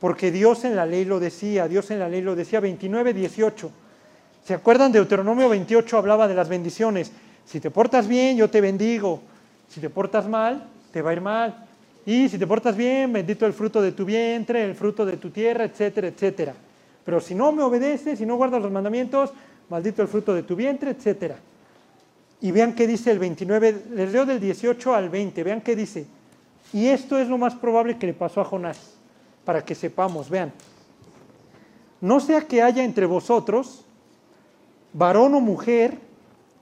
[0.00, 3.70] Porque Dios en la ley lo decía, Dios en la ley lo decía, 29, 18.
[4.44, 4.90] ¿Se acuerdan?
[4.90, 7.12] Deuteronomio 28 hablaba de las bendiciones.
[7.44, 9.22] Si te portas bien, yo te bendigo.
[9.68, 11.68] Si te portas mal, te va a ir mal.
[12.04, 15.30] Y si te portas bien, bendito el fruto de tu vientre, el fruto de tu
[15.30, 16.54] tierra, etcétera, etcétera.
[17.04, 19.32] Pero si no me obedeces, si no guardas los mandamientos,
[19.68, 21.36] maldito el fruto de tu vientre, etcétera.
[22.40, 26.06] Y vean qué dice el 29, les leo del 18 al 20, vean qué dice.
[26.72, 28.94] Y esto es lo más probable que le pasó a Jonás,
[29.44, 30.52] para que sepamos, vean.
[32.00, 33.84] No sea que haya entre vosotros
[34.92, 35.98] varón o mujer,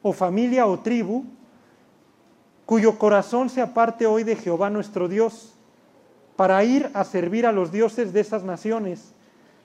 [0.03, 1.25] o familia o tribu,
[2.67, 5.55] cuyo corazón se aparte hoy de Jehová nuestro Dios,
[6.37, 9.13] para ir a servir a los dioses de esas naciones.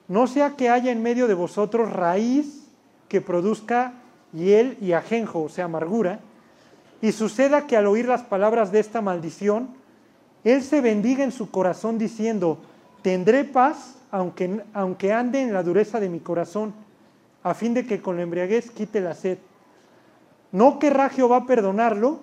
[0.08, 2.59] No sea que haya en medio de vosotros raíz
[3.10, 3.94] que produzca
[4.32, 6.20] hiel y ajenjo, o sea, amargura,
[7.02, 9.70] y suceda que al oír las palabras de esta maldición,
[10.44, 12.60] él se bendiga en su corazón diciendo,
[13.02, 16.74] tendré paz aunque, aunque ande en la dureza de mi corazón,
[17.44, 19.38] a fin de que con la embriaguez quite la sed.
[20.52, 22.20] No querrá Jehová perdonarlo,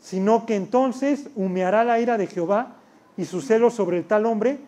[0.00, 2.76] sino que entonces humeará la ira de Jehová
[3.16, 4.58] y su celo sobre el tal hombre,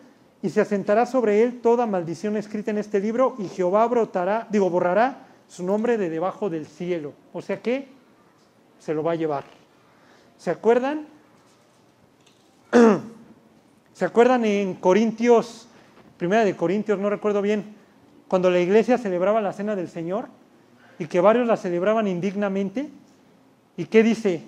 [0.42, 4.70] y se asentará sobre él toda maldición escrita en este libro, y Jehová brotará, digo,
[4.70, 7.12] borrará su nombre de debajo del cielo.
[7.34, 7.86] O sea que
[8.78, 9.44] se lo va a llevar.
[10.38, 11.06] ¿Se acuerdan?
[13.92, 15.68] ¿Se acuerdan en Corintios,
[16.16, 17.74] primera de Corintios, no recuerdo bien,
[18.28, 20.28] cuando la iglesia celebraba la cena del Señor
[20.98, 22.88] y que varios la celebraban indignamente?
[23.76, 24.44] ¿Y qué dice?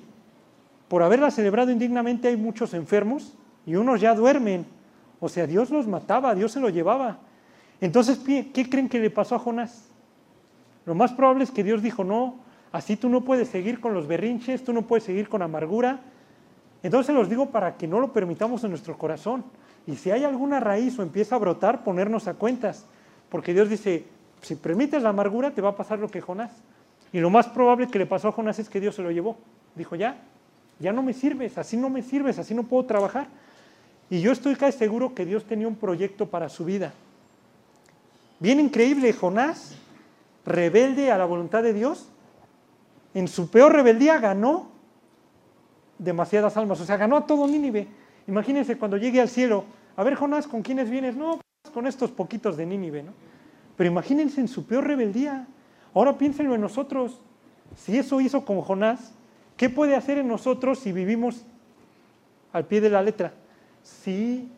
[0.88, 3.34] Por haberla celebrado indignamente hay muchos enfermos
[3.66, 4.64] y unos ya duermen.
[5.20, 7.18] O sea, Dios los mataba, Dios se lo llevaba.
[7.78, 9.90] Entonces, ¿qué creen que le pasó a Jonás?
[10.86, 12.36] Lo más probable es que Dios dijo, no,
[12.72, 16.00] así tú no puedes seguir con los berrinches, tú no puedes seguir con amargura.
[16.82, 19.44] Entonces los digo para que no lo permitamos en nuestro corazón.
[19.86, 22.86] Y si hay alguna raíz o empieza a brotar, ponernos a cuentas.
[23.30, 24.04] Porque Dios dice,
[24.42, 26.52] si permites la amargura, te va a pasar lo que Jonás.
[27.12, 29.36] Y lo más probable que le pasó a Jonás es que Dios se lo llevó.
[29.74, 30.18] Dijo, ya,
[30.78, 33.28] ya no me sirves, así no me sirves, así no puedo trabajar.
[34.10, 36.92] Y yo estoy casi seguro que Dios tenía un proyecto para su vida.
[38.40, 39.76] Bien increíble, Jonás,
[40.46, 42.08] rebelde a la voluntad de Dios,
[43.14, 44.70] en su peor rebeldía ganó
[45.98, 47.86] demasiadas almas, o sea, ganó a todo Nínive.
[48.26, 49.64] Imagínense cuando llegue al cielo,
[49.96, 51.16] a ver Jonás, ¿con quiénes vienes?
[51.16, 53.12] No, pues, con estos poquitos de Nínive, ¿no?
[53.76, 55.46] Pero imagínense en su peor rebeldía.
[55.94, 57.20] Ahora piénsenlo en nosotros.
[57.76, 59.12] Si eso hizo con Jonás,
[59.56, 61.42] ¿qué puede hacer en nosotros si vivimos
[62.52, 63.32] al pie de la letra?
[63.82, 64.48] Si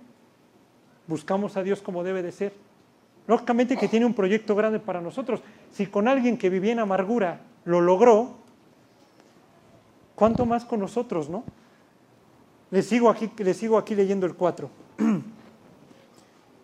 [1.07, 2.66] buscamos a Dios como debe de ser.
[3.27, 5.41] Lógicamente que tiene un proyecto grande para nosotros.
[5.73, 8.31] Si con alguien que vivía en amargura lo logró,
[10.15, 11.45] ¿cuánto más con nosotros, no?
[12.71, 14.71] Les sigo aquí, les sigo aquí leyendo el 4.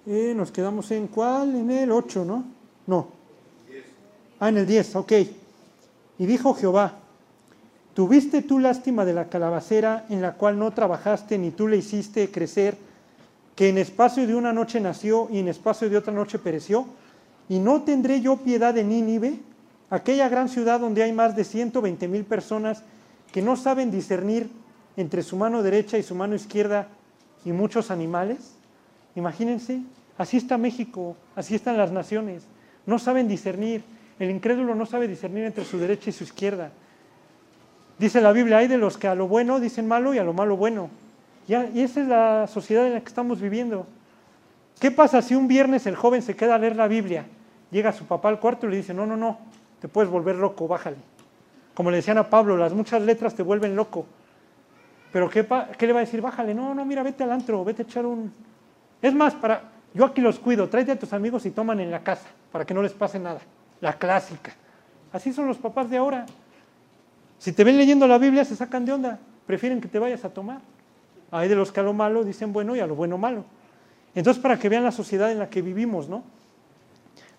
[0.04, 1.54] Eh, nos quedamos en cuál?
[1.54, 2.44] En el 8, ¿no?
[2.88, 3.06] No.
[4.40, 5.12] Ah, en el 10, ok.
[6.18, 6.94] Y dijo Jehová,
[7.94, 12.32] ¿tuviste tú lástima de la calabacera en la cual no trabajaste ni tú le hiciste
[12.32, 12.76] crecer?
[13.62, 16.84] Que en espacio de una noche nació y en espacio de otra noche pereció?
[17.48, 19.38] ¿Y no tendré yo piedad de Nínive,
[19.88, 22.82] aquella gran ciudad donde hay más de 120 mil personas
[23.30, 24.50] que no saben discernir
[24.96, 26.88] entre su mano derecha y su mano izquierda
[27.44, 28.56] y muchos animales?
[29.14, 29.80] Imagínense,
[30.18, 32.42] así está México, así están las naciones,
[32.84, 33.84] no saben discernir,
[34.18, 36.72] el incrédulo no sabe discernir entre su derecha y su izquierda.
[37.96, 40.32] Dice la Biblia, hay de los que a lo bueno dicen malo y a lo
[40.32, 40.90] malo bueno
[41.48, 43.86] y esa es la sociedad en la que estamos viviendo.
[44.78, 47.24] ¿Qué pasa si un viernes el joven se queda a leer la Biblia?
[47.70, 49.38] Llega su papá al cuarto y le dice, no, no, no,
[49.80, 50.96] te puedes volver loco, bájale.
[51.74, 54.06] Como le decían a Pablo, las muchas letras te vuelven loco.
[55.12, 55.46] Pero ¿qué,
[55.86, 56.20] le va a decir?
[56.20, 58.32] Bájale, no, no, mira, vete al antro, vete a echar un...
[59.00, 59.62] Es más, para,
[59.94, 62.72] yo aquí los cuido, tráete a tus amigos y toman en la casa, para que
[62.72, 63.40] no les pase nada.
[63.80, 64.52] La clásica.
[65.12, 66.26] Así son los papás de ahora.
[67.38, 69.18] Si te ven leyendo la Biblia, se sacan de onda.
[69.46, 70.60] Prefieren que te vayas a tomar.
[71.32, 73.44] Hay de los que a lo malo dicen bueno y a lo bueno malo.
[74.14, 76.22] Entonces, para que vean la sociedad en la que vivimos, ¿no?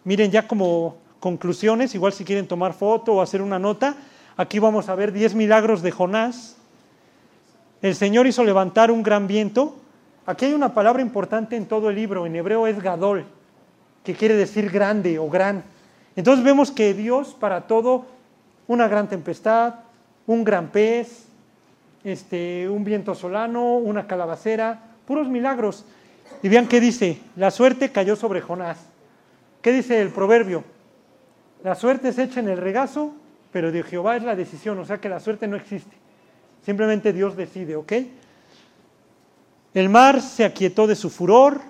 [0.03, 3.95] Miren, ya como conclusiones, igual si quieren tomar foto o hacer una nota,
[4.35, 6.57] aquí vamos a ver 10 milagros de Jonás.
[7.83, 9.75] El Señor hizo levantar un gran viento.
[10.25, 13.25] Aquí hay una palabra importante en todo el libro, en hebreo es gadol,
[14.03, 15.63] que quiere decir grande o gran.
[16.15, 18.05] Entonces vemos que Dios para todo,
[18.67, 19.75] una gran tempestad,
[20.25, 21.27] un gran pez,
[22.03, 25.85] este, un viento solano, una calabacera, puros milagros.
[26.41, 28.77] Y vean qué dice, la suerte cayó sobre Jonás.
[29.61, 30.63] ¿Qué dice el proverbio?
[31.63, 33.13] La suerte se echa en el regazo,
[33.51, 35.95] pero de Jehová es la decisión, o sea que la suerte no existe.
[36.65, 37.93] Simplemente Dios decide, ¿ok?
[39.73, 41.61] El mar se aquietó de su furor,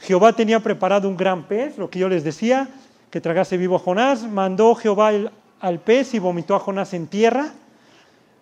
[0.00, 2.68] Jehová tenía preparado un gran pez, lo que yo les decía,
[3.10, 5.12] que tragase vivo a Jonás, mandó Jehová
[5.60, 7.52] al pez y vomitó a Jonás en tierra.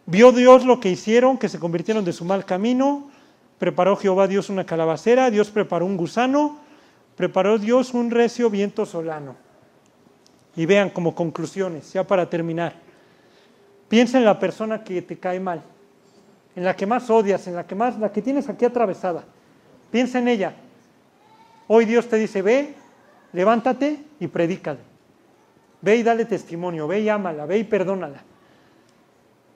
[0.07, 3.11] Vio Dios lo que hicieron, que se convirtieron de su mal camino.
[3.59, 6.59] Preparó Jehová Dios una calabacera, Dios preparó un gusano,
[7.16, 9.36] preparó Dios un recio viento solano.
[10.57, 12.74] Y vean como conclusiones, ya para terminar.
[13.88, 15.62] Piensa en la persona que te cae mal,
[16.57, 19.24] en la que más odias, en la que más, la que tienes aquí atravesada.
[19.90, 20.55] Piensa en ella.
[21.68, 22.74] Hoy Dios te dice, ve,
[23.32, 24.80] levántate y predícale.
[25.80, 28.22] Ve y dale testimonio, ve y ámala, ve y perdónala.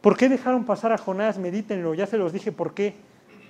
[0.07, 1.37] ¿Por qué dejaron pasar a Jonás?
[1.37, 2.95] Medítenlo, ya se los dije por qué.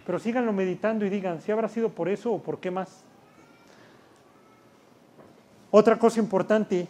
[0.07, 3.05] Pero síganlo meditando y digan si habrá sido por eso o por qué más.
[5.71, 6.89] Otra cosa importante,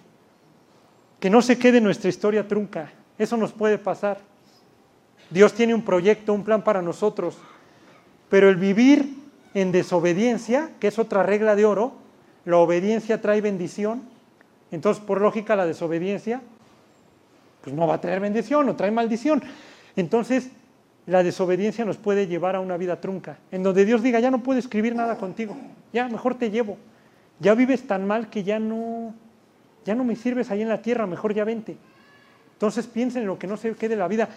[1.18, 2.92] que no se quede nuestra historia trunca.
[3.18, 4.20] Eso nos puede pasar.
[5.30, 7.36] Dios tiene un proyecto, un plan para nosotros.
[8.28, 9.16] Pero el vivir
[9.52, 11.94] en desobediencia, que es otra regla de oro,
[12.44, 14.04] la obediencia trae bendición.
[14.70, 16.40] Entonces, por lógica, la desobediencia,
[17.66, 19.42] pues no va a traer bendición o trae maldición.
[19.96, 20.50] Entonces,
[21.04, 24.44] la desobediencia nos puede llevar a una vida trunca, en donde Dios diga, ya no
[24.44, 25.56] puedo escribir nada contigo,
[25.92, 26.76] ya mejor te llevo.
[27.40, 29.12] Ya vives tan mal que ya no,
[29.84, 31.76] ya no me sirves ahí en la tierra, mejor ya vente.
[32.52, 34.28] Entonces piensen en lo que no se quede la vida.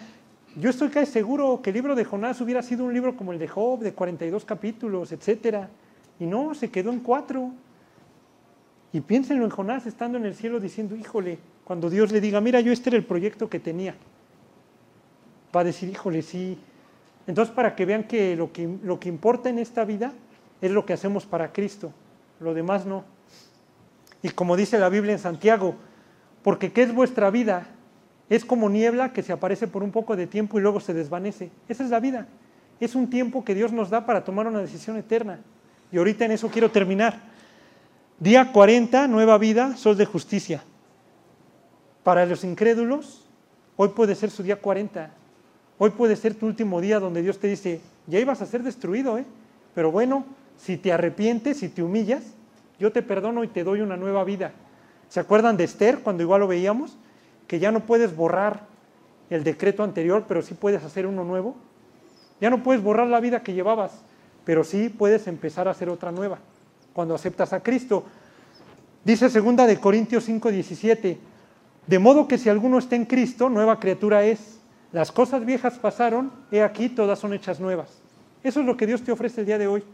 [0.56, 3.38] Yo estoy casi seguro que el libro de Jonás hubiera sido un libro como el
[3.38, 5.68] de Job, de 42 capítulos, etc.
[6.18, 7.52] Y no, se quedó en cuatro.
[8.92, 11.38] Y piénsenlo en Jonás estando en el cielo diciendo, híjole,
[11.70, 13.94] cuando Dios le diga, mira, yo este era el proyecto que tenía.
[15.54, 16.58] Va a decir, híjole, sí.
[17.28, 20.12] Entonces, para que vean que lo que, lo que importa en esta vida
[20.60, 21.92] es lo que hacemos para Cristo,
[22.40, 23.04] lo demás no.
[24.20, 25.76] Y como dice la Biblia en Santiago,
[26.42, 27.68] porque ¿qué es vuestra vida?
[28.28, 31.52] Es como niebla que se aparece por un poco de tiempo y luego se desvanece.
[31.68, 32.26] Esa es la vida.
[32.80, 35.38] Es un tiempo que Dios nos da para tomar una decisión eterna.
[35.92, 37.20] Y ahorita en eso quiero terminar.
[38.18, 40.64] Día 40, nueva vida, sol de justicia.
[42.10, 43.22] Para los incrédulos,
[43.76, 45.12] hoy puede ser su día 40.
[45.78, 49.16] Hoy puede ser tu último día donde Dios te dice, ya ibas a ser destruido,
[49.16, 49.24] ¿eh?
[49.76, 50.24] pero bueno,
[50.58, 52.24] si te arrepientes, si te humillas,
[52.80, 54.50] yo te perdono y te doy una nueva vida.
[55.08, 56.96] ¿Se acuerdan de Esther cuando igual lo veíamos?
[57.46, 58.66] que ya no puedes borrar
[59.30, 61.54] el decreto anterior, pero sí puedes hacer uno nuevo.
[62.40, 63.92] Ya no puedes borrar la vida que llevabas,
[64.44, 66.40] pero sí puedes empezar a hacer otra nueva
[66.92, 68.02] cuando aceptas a Cristo.
[69.04, 71.29] Dice segunda de Corintios 5:17,
[71.86, 74.58] de modo que si alguno está en Cristo, nueva criatura es.
[74.92, 78.00] Las cosas viejas pasaron, he aquí todas son hechas nuevas.
[78.42, 79.84] Eso es lo que Dios te ofrece el día de hoy.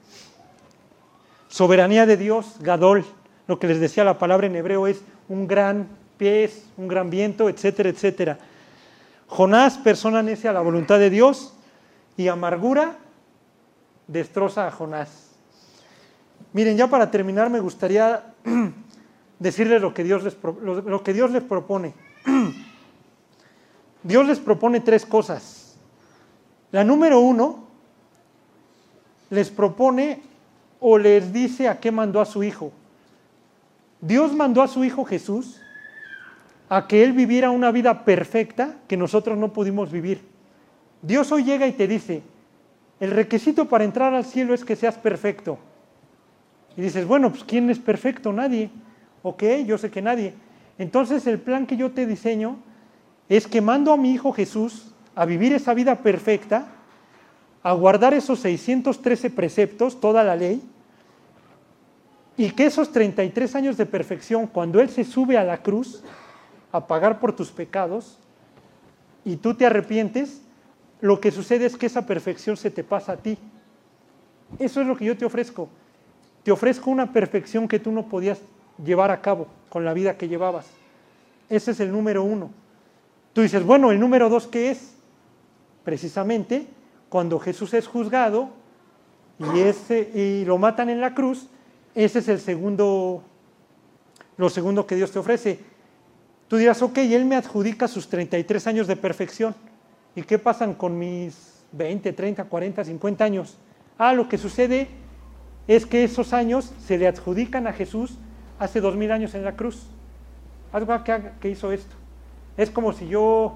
[1.48, 3.04] Soberanía de Dios, Gadol,
[3.46, 7.48] lo que les decía la palabra en hebreo es un gran pies, un gran viento,
[7.48, 8.38] etcétera, etcétera.
[9.28, 11.52] Jonás, persona necia a la voluntad de Dios,
[12.16, 12.96] y amargura
[14.06, 15.30] destroza a Jonás.
[16.52, 18.34] Miren, ya para terminar me gustaría
[19.38, 21.94] decirles lo que Dios les, lo que Dios les propone.
[24.02, 25.76] Dios les propone tres cosas.
[26.70, 27.66] La número uno,
[29.30, 30.22] les propone
[30.80, 32.72] o les dice a qué mandó a su hijo.
[34.00, 35.60] Dios mandó a su hijo Jesús
[36.68, 40.20] a que Él viviera una vida perfecta que nosotros no pudimos vivir.
[41.02, 42.22] Dios hoy llega y te dice,
[42.98, 45.58] el requisito para entrar al cielo es que seas perfecto.
[46.76, 48.32] Y dices, bueno, pues ¿quién es perfecto?
[48.32, 48.70] Nadie.
[49.28, 50.34] Ok, yo sé que nadie.
[50.78, 52.58] Entonces el plan que yo te diseño
[53.28, 56.68] es que mando a mi Hijo Jesús a vivir esa vida perfecta,
[57.60, 60.62] a guardar esos 613 preceptos, toda la ley,
[62.36, 66.04] y que esos 33 años de perfección, cuando Él se sube a la cruz,
[66.70, 68.20] a pagar por tus pecados
[69.24, 70.40] y tú te arrepientes,
[71.00, 73.36] lo que sucede es que esa perfección se te pasa a ti.
[74.60, 75.68] Eso es lo que yo te ofrezco.
[76.44, 78.40] Te ofrezco una perfección que tú no podías
[78.84, 80.66] llevar a cabo con la vida que llevabas.
[81.48, 82.50] Ese es el número uno.
[83.32, 84.94] Tú dices, bueno, el número dos, ¿qué es?
[85.84, 86.66] Precisamente
[87.08, 88.50] cuando Jesús es juzgado
[89.38, 91.48] y, ese, y lo matan en la cruz,
[91.94, 93.22] ese es el segundo,
[94.36, 95.60] lo segundo que Dios te ofrece
[96.48, 99.54] Tú dirás, ok, él me adjudica sus 33 años de perfección.
[100.14, 103.56] ¿Y qué pasan con mis 20, 30, 40, 50 años?
[103.98, 104.88] Ah, lo que sucede
[105.66, 108.16] es que esos años se le adjudican a Jesús
[108.58, 109.86] hace dos mil años en la cruz.
[110.72, 111.94] Algo que, hizo esto.
[112.56, 113.54] Es como si yo,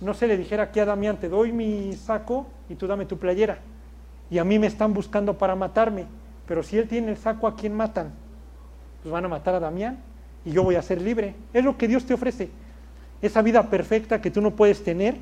[0.00, 3.18] no sé, le dijera aquí a Damián, te doy mi saco y tú dame tu
[3.18, 3.58] playera.
[4.30, 6.06] Y a mí me están buscando para matarme.
[6.46, 8.12] Pero si él tiene el saco, ¿a quién matan?
[9.02, 9.98] Pues van a matar a Damián
[10.44, 11.34] y yo voy a ser libre.
[11.52, 12.50] Es lo que Dios te ofrece.
[13.20, 15.16] Esa vida perfecta que tú no puedes tener,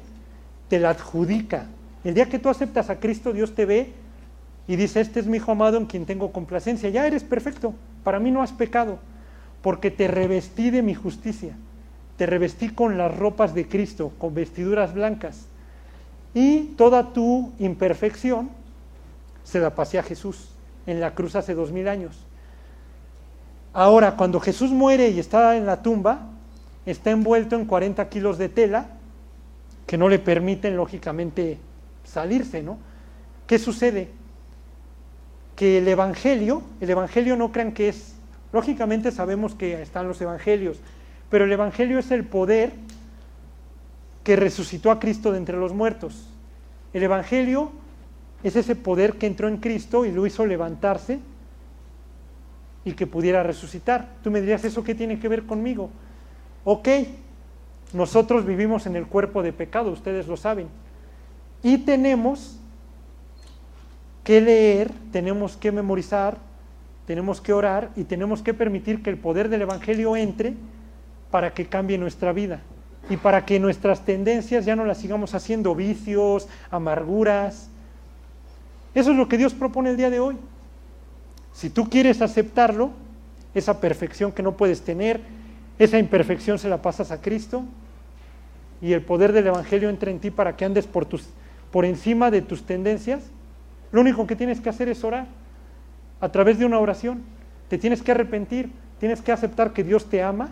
[0.68, 1.66] te la adjudica.
[2.04, 3.92] El día que tú aceptas a Cristo, Dios te ve
[4.68, 6.88] y dice, este es mi hijo amado en quien tengo complacencia.
[6.90, 7.74] Ya eres perfecto.
[8.04, 8.98] Para mí no has pecado,
[9.66, 11.56] porque te revestí de mi justicia.
[12.16, 15.46] Te revestí con las ropas de Cristo, con vestiduras blancas.
[16.34, 18.48] Y toda tu imperfección
[19.42, 20.50] se la pasé a Jesús
[20.86, 22.16] en la cruz hace dos mil años.
[23.72, 26.28] Ahora, cuando Jesús muere y está en la tumba,
[26.86, 28.86] está envuelto en 40 kilos de tela
[29.84, 31.58] que no le permiten, lógicamente,
[32.04, 32.78] salirse, ¿no?
[33.48, 34.10] ¿Qué sucede?
[35.56, 38.15] Que el Evangelio, el Evangelio no crean que es,
[38.52, 40.78] lógicamente sabemos que están los Evangelios,
[41.30, 42.72] pero el Evangelio es el poder
[44.24, 46.28] que resucitó a Cristo de entre los muertos.
[46.92, 47.70] El Evangelio
[48.42, 51.20] es ese poder que entró en Cristo y lo hizo levantarse
[52.84, 54.08] y que pudiera resucitar.
[54.22, 55.90] Tú me dirías, ¿eso qué tiene que ver conmigo?
[56.64, 56.88] Ok,
[57.92, 60.68] nosotros vivimos en el cuerpo de pecado, ustedes lo saben.
[61.62, 62.58] Y tenemos
[64.22, 66.36] que leer, tenemos que memorizar,
[67.06, 70.54] tenemos que orar y tenemos que permitir que el poder del Evangelio entre
[71.30, 72.60] para que cambie nuestra vida
[73.08, 77.70] y para que nuestras tendencias ya no las sigamos haciendo vicios, amarguras.
[78.94, 80.36] Eso es lo que Dios propone el día de hoy.
[81.52, 82.90] Si tú quieres aceptarlo,
[83.54, 85.20] esa perfección que no puedes tener,
[85.78, 87.64] esa imperfección se la pasas a Cristo
[88.82, 92.64] y el poder del Evangelio entra en ti para que andes por, encima de tus
[92.64, 93.22] tendencias,
[93.92, 95.26] lo único que tienes que hacer es orar
[96.20, 97.22] a través de una oración.
[97.68, 100.50] Te tienes que arrepentir, tienes que aceptar que Dios te ama,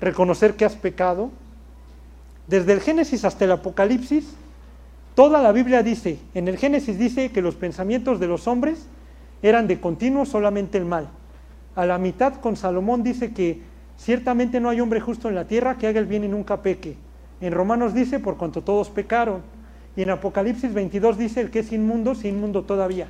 [0.00, 1.30] reconocer que has pecado.
[2.46, 4.34] Desde el Génesis hasta el Apocalipsis,
[5.14, 8.86] toda la Biblia dice, en el Génesis dice que los pensamientos de los hombres
[9.42, 11.08] eran de continuo solamente el mal.
[11.74, 13.60] A la mitad con Salomón dice que
[13.98, 16.96] ciertamente no hay hombre justo en la tierra que haga el bien y nunca peque.
[17.40, 19.42] En Romanos dice, por cuanto todos pecaron.
[19.94, 23.08] Y en Apocalipsis 22 dice, el que es inmundo, es inmundo todavía.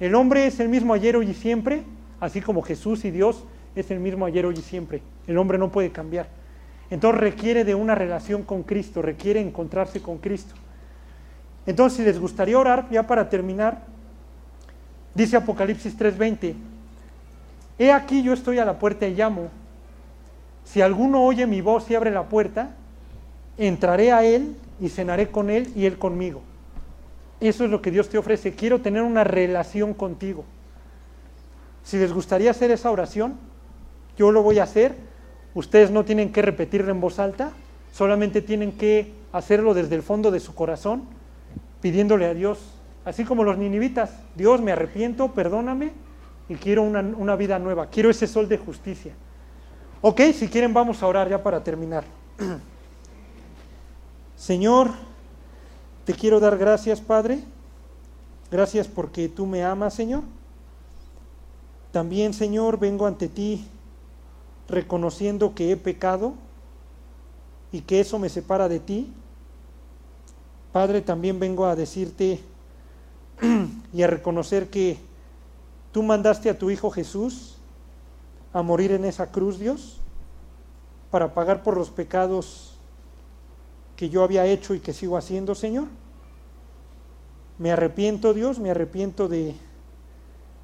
[0.00, 1.82] El hombre es el mismo ayer, hoy y siempre,
[2.20, 3.44] así como Jesús y Dios
[3.74, 5.02] es el mismo ayer, hoy y siempre.
[5.26, 6.28] El hombre no puede cambiar.
[6.90, 10.54] Entonces requiere de una relación con Cristo, requiere encontrarse con Cristo.
[11.66, 13.82] Entonces, si les gustaría orar, ya para terminar,
[15.14, 16.54] dice Apocalipsis 3:20,
[17.78, 19.48] He aquí yo estoy a la puerta y llamo.
[20.64, 22.70] Si alguno oye mi voz y abre la puerta,
[23.56, 26.42] entraré a él y cenaré con él y él conmigo.
[27.40, 28.54] Eso es lo que Dios te ofrece.
[28.54, 30.44] Quiero tener una relación contigo.
[31.84, 33.36] Si les gustaría hacer esa oración,
[34.16, 34.94] yo lo voy a hacer.
[35.54, 37.52] Ustedes no tienen que repetirla en voz alta,
[37.92, 41.04] solamente tienen que hacerlo desde el fondo de su corazón,
[41.80, 42.58] pidiéndole a Dios,
[43.04, 45.92] así como los ninivitas, Dios me arrepiento, perdóname
[46.48, 49.14] y quiero una, una vida nueva, quiero ese sol de justicia.
[50.00, 52.04] Ok, si quieren vamos a orar ya para terminar.
[54.36, 54.90] Señor,
[56.08, 57.38] te quiero dar gracias, Padre.
[58.50, 60.22] Gracias porque tú me amas, Señor.
[61.92, 63.66] También, Señor, vengo ante ti
[64.70, 66.32] reconociendo que he pecado
[67.72, 69.12] y que eso me separa de ti.
[70.72, 72.40] Padre, también vengo a decirte
[73.92, 74.96] y a reconocer que
[75.92, 77.58] tú mandaste a tu Hijo Jesús
[78.54, 80.00] a morir en esa cruz, Dios,
[81.10, 82.77] para pagar por los pecados
[83.98, 85.88] que yo había hecho y que sigo haciendo, Señor.
[87.58, 89.56] Me arrepiento, Dios, me arrepiento de,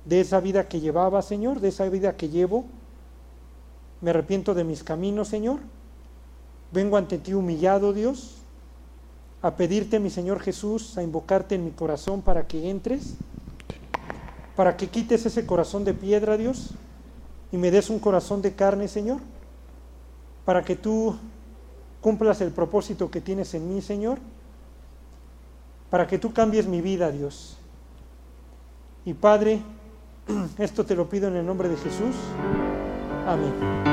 [0.05, 2.65] de esa vida que llevaba, Señor, de esa vida que llevo.
[4.01, 5.59] Me arrepiento de mis caminos, Señor.
[6.70, 8.36] Vengo ante ti humillado, Dios,
[9.43, 13.15] a pedirte, mi Señor Jesús, a invocarte en mi corazón para que entres,
[14.55, 16.70] para que quites ese corazón de piedra, Dios,
[17.51, 19.19] y me des un corazón de carne, Señor,
[20.44, 21.16] para que tú
[22.05, 24.18] cumplas el propósito que tienes en mí, Señor,
[25.89, 27.56] para que tú cambies mi vida, Dios.
[29.06, 29.62] Y Padre,
[30.59, 32.14] esto te lo pido en el nombre de Jesús.
[33.26, 33.84] Amén.